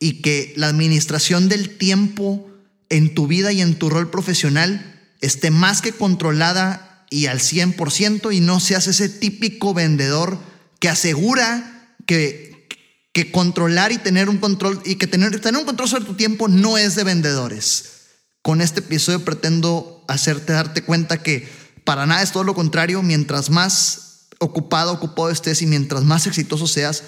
y 0.00 0.22
que 0.22 0.52
la 0.56 0.66
administración 0.66 1.48
del 1.48 1.76
tiempo 1.76 2.50
en 2.88 3.14
tu 3.14 3.28
vida 3.28 3.52
y 3.52 3.60
en 3.60 3.78
tu 3.78 3.90
rol 3.90 4.10
profesional 4.10 4.98
esté 5.20 5.50
más 5.50 5.82
que 5.82 5.92
controlada 5.92 7.04
y 7.10 7.26
al 7.26 7.38
100% 7.38 8.34
y 8.34 8.40
no 8.40 8.58
seas 8.58 8.86
ese 8.86 9.08
típico 9.08 9.74
vendedor 9.74 10.38
que 10.80 10.88
asegura 10.88 11.94
que, 12.06 12.66
que 13.12 13.30
controlar 13.30 13.92
y 13.92 13.98
tener 13.98 14.28
un 14.30 14.38
control 14.38 14.80
y 14.84 14.96
que 14.96 15.06
tener, 15.06 15.38
tener 15.38 15.60
un 15.60 15.66
control 15.66 15.88
sobre 15.88 16.06
tu 16.06 16.14
tiempo 16.14 16.48
no 16.48 16.78
es 16.78 16.94
de 16.94 17.04
vendedores. 17.04 17.84
Con 18.42 18.62
este 18.62 18.80
episodio 18.80 19.22
pretendo 19.22 20.02
hacerte 20.08 20.54
darte 20.54 20.82
cuenta 20.82 21.22
que 21.22 21.46
para 21.84 22.06
nada 22.06 22.22
es 22.22 22.32
todo 22.32 22.44
lo 22.44 22.54
contrario, 22.54 23.02
mientras 23.02 23.50
más 23.50 24.28
ocupado, 24.38 24.92
ocupado 24.92 25.28
estés 25.28 25.60
y 25.60 25.66
mientras 25.66 26.04
más 26.04 26.26
exitoso 26.26 26.66
seas, 26.66 27.02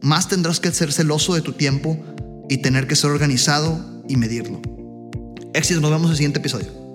más 0.00 0.28
tendrás 0.28 0.60
que 0.60 0.70
ser 0.70 0.92
celoso 0.92 1.34
de 1.34 1.40
tu 1.40 1.52
tiempo 1.52 2.04
y 2.48 2.58
tener 2.58 2.86
que 2.86 2.96
ser 2.96 3.10
organizado 3.10 4.02
y 4.08 4.16
medirlo. 4.16 4.60
Éxito, 5.54 5.80
nos 5.80 5.90
vemos 5.90 6.06
en 6.06 6.10
el 6.10 6.16
siguiente 6.16 6.38
episodio. 6.38 6.86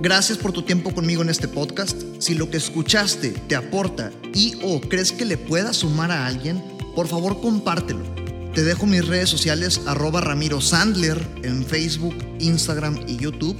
Gracias 0.00 0.38
por 0.38 0.52
tu 0.52 0.62
tiempo 0.62 0.94
conmigo 0.94 1.22
en 1.22 1.28
este 1.28 1.48
podcast. 1.48 2.00
Si 2.20 2.34
lo 2.34 2.50
que 2.50 2.56
escuchaste 2.56 3.30
te 3.48 3.56
aporta 3.56 4.12
y 4.32 4.56
o 4.62 4.80
crees 4.80 5.10
que 5.10 5.24
le 5.24 5.36
pueda 5.36 5.72
sumar 5.72 6.12
a 6.12 6.26
alguien, 6.26 6.62
por 6.94 7.08
favor 7.08 7.40
compártelo. 7.40 8.04
Te 8.54 8.62
dejo 8.62 8.86
mis 8.86 9.06
redes 9.06 9.28
sociales 9.28 9.80
arroba 9.86 10.20
Ramiro 10.20 10.60
Sandler 10.60 11.26
en 11.42 11.64
Facebook, 11.64 12.14
Instagram 12.38 13.00
y 13.06 13.16
YouTube. 13.16 13.56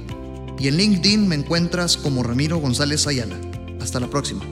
Y 0.59 0.67
en 0.67 0.77
LinkedIn 0.77 1.27
me 1.27 1.35
encuentras 1.35 1.97
como 1.97 2.23
Ramiro 2.23 2.57
González 2.57 3.07
Ayala. 3.07 3.35
Hasta 3.81 3.99
la 3.99 4.09
próxima. 4.09 4.45